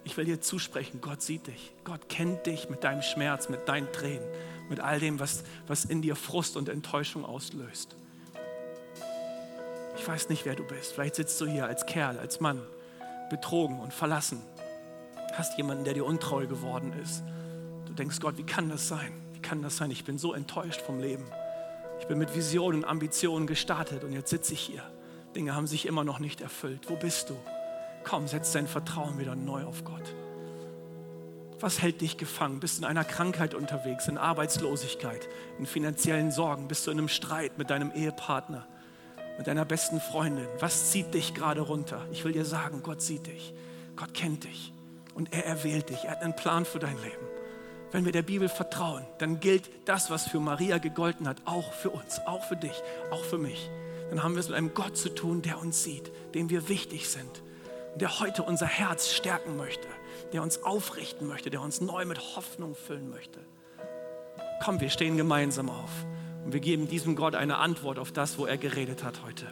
Ich 0.04 0.16
will 0.16 0.24
dir 0.24 0.40
zusprechen, 0.40 1.00
Gott 1.00 1.22
sieht 1.22 1.46
dich. 1.46 1.72
Gott 1.84 2.08
kennt 2.08 2.46
dich 2.46 2.70
mit 2.70 2.84
deinem 2.84 3.02
Schmerz, 3.02 3.48
mit 3.48 3.68
deinen 3.68 3.92
Tränen, 3.92 4.26
mit 4.68 4.80
all 4.80 5.00
dem, 5.00 5.20
was, 5.20 5.44
was 5.66 5.84
in 5.84 6.02
dir 6.02 6.16
Frust 6.16 6.56
und 6.56 6.68
Enttäuschung 6.68 7.24
auslöst. 7.24 7.96
Ich 9.98 10.06
weiß 10.06 10.28
nicht, 10.28 10.46
wer 10.46 10.54
du 10.54 10.64
bist. 10.64 10.92
Vielleicht 10.92 11.16
sitzt 11.16 11.40
du 11.40 11.46
hier 11.46 11.66
als 11.66 11.84
Kerl, 11.84 12.18
als 12.18 12.40
Mann, 12.40 12.62
betrogen 13.30 13.80
und 13.80 13.92
verlassen. 13.92 14.40
Hast 15.34 15.56
jemanden, 15.58 15.84
der 15.84 15.94
dir 15.94 16.06
untreu 16.06 16.46
geworden 16.46 16.92
ist. 17.02 17.22
Du 17.84 17.92
denkst, 17.92 18.20
Gott, 18.20 18.38
wie 18.38 18.46
kann 18.46 18.68
das 18.68 18.88
sein? 18.88 19.12
Wie 19.32 19.40
kann 19.40 19.62
das 19.62 19.76
sein? 19.76 19.90
Ich 19.90 20.04
bin 20.04 20.18
so 20.18 20.32
enttäuscht 20.32 20.80
vom 20.80 21.00
Leben. 21.00 21.24
Ich 22.00 22.06
bin 22.06 22.18
mit 22.18 22.34
Visionen 22.34 22.84
und 22.84 22.88
Ambitionen 22.88 23.46
gestartet 23.46 24.04
und 24.04 24.12
jetzt 24.12 24.30
sitze 24.30 24.52
ich 24.54 24.60
hier. 24.60 24.82
Dinge 25.34 25.54
haben 25.54 25.66
sich 25.66 25.84
immer 25.86 26.04
noch 26.04 26.20
nicht 26.20 26.40
erfüllt. 26.40 26.88
Wo 26.88 26.96
bist 26.96 27.30
du? 27.30 27.36
Komm, 28.04 28.28
setz 28.28 28.52
dein 28.52 28.66
Vertrauen 28.66 29.18
wieder 29.18 29.34
neu 29.34 29.64
auf 29.64 29.84
Gott. 29.84 30.14
Was 31.60 31.82
hält 31.82 32.00
dich 32.00 32.16
gefangen? 32.16 32.60
Bist 32.60 32.78
du 32.78 32.82
in 32.82 32.88
einer 32.88 33.04
Krankheit 33.04 33.52
unterwegs, 33.52 34.06
in 34.06 34.16
Arbeitslosigkeit, 34.16 35.28
in 35.58 35.66
finanziellen 35.66 36.30
Sorgen? 36.30 36.68
Bist 36.68 36.86
du 36.86 36.92
in 36.92 36.98
einem 36.98 37.08
Streit 37.08 37.58
mit 37.58 37.70
deinem 37.70 37.90
Ehepartner? 37.90 38.66
Mit 39.38 39.46
deiner 39.46 39.64
besten 39.64 40.00
Freundin. 40.00 40.46
Was 40.58 40.90
zieht 40.90 41.14
dich 41.14 41.32
gerade 41.32 41.60
runter? 41.60 42.04
Ich 42.12 42.24
will 42.24 42.32
dir 42.32 42.44
sagen, 42.44 42.82
Gott 42.82 43.00
sieht 43.00 43.28
dich. 43.28 43.54
Gott 43.96 44.12
kennt 44.12 44.44
dich. 44.44 44.72
Und 45.14 45.32
er 45.32 45.46
erwählt 45.46 45.88
dich. 45.88 46.04
Er 46.04 46.10
hat 46.10 46.22
einen 46.22 46.36
Plan 46.36 46.64
für 46.64 46.80
dein 46.80 46.96
Leben. 46.98 47.26
Wenn 47.90 48.04
wir 48.04 48.12
der 48.12 48.22
Bibel 48.22 48.48
vertrauen, 48.48 49.06
dann 49.18 49.40
gilt 49.40 49.70
das, 49.86 50.10
was 50.10 50.28
für 50.28 50.40
Maria 50.40 50.78
gegolten 50.78 51.26
hat, 51.26 51.38
auch 51.46 51.72
für 51.72 51.90
uns, 51.90 52.20
auch 52.26 52.44
für 52.44 52.56
dich, 52.56 52.82
auch 53.10 53.24
für 53.24 53.38
mich. 53.38 53.70
Dann 54.10 54.22
haben 54.22 54.34
wir 54.34 54.40
es 54.40 54.48
mit 54.48 54.56
einem 54.56 54.74
Gott 54.74 54.96
zu 54.96 55.08
tun, 55.08 55.40
der 55.40 55.58
uns 55.58 55.84
sieht, 55.84 56.10
dem 56.34 56.50
wir 56.50 56.68
wichtig 56.68 57.08
sind, 57.08 57.42
der 57.94 58.20
heute 58.20 58.42
unser 58.42 58.66
Herz 58.66 59.10
stärken 59.10 59.56
möchte, 59.56 59.88
der 60.32 60.42
uns 60.42 60.62
aufrichten 60.64 61.26
möchte, 61.26 61.48
der 61.48 61.62
uns 61.62 61.80
neu 61.80 62.04
mit 62.04 62.18
Hoffnung 62.36 62.74
füllen 62.74 63.08
möchte. 63.08 63.40
Komm, 64.62 64.80
wir 64.80 64.90
stehen 64.90 65.16
gemeinsam 65.16 65.70
auf. 65.70 65.90
Und 66.48 66.54
wir 66.54 66.60
geben 66.60 66.88
diesem 66.88 67.14
Gott 67.14 67.34
eine 67.34 67.58
Antwort 67.58 67.98
auf 67.98 68.10
das, 68.10 68.38
wo 68.38 68.46
er 68.46 68.56
geredet 68.56 69.04
hat 69.04 69.20
heute. 69.22 69.44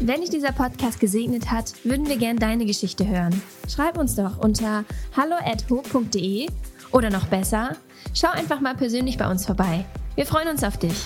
Wenn 0.00 0.20
dich 0.20 0.30
dieser 0.30 0.50
Podcast 0.50 0.98
gesegnet 0.98 1.52
hat, 1.52 1.74
würden 1.84 2.08
wir 2.08 2.16
gerne 2.16 2.40
deine 2.40 2.66
Geschichte 2.66 3.06
hören. 3.06 3.40
Schreib 3.68 3.96
uns 3.96 4.16
doch 4.16 4.38
unter 4.38 4.84
hallo@ho.de 5.16 6.48
oder 6.90 7.10
noch 7.10 7.28
besser, 7.28 7.76
schau 8.14 8.30
einfach 8.30 8.60
mal 8.60 8.74
persönlich 8.74 9.16
bei 9.16 9.30
uns 9.30 9.46
vorbei. 9.46 9.84
Wir 10.16 10.26
freuen 10.26 10.48
uns 10.48 10.64
auf 10.64 10.76
dich. 10.76 10.96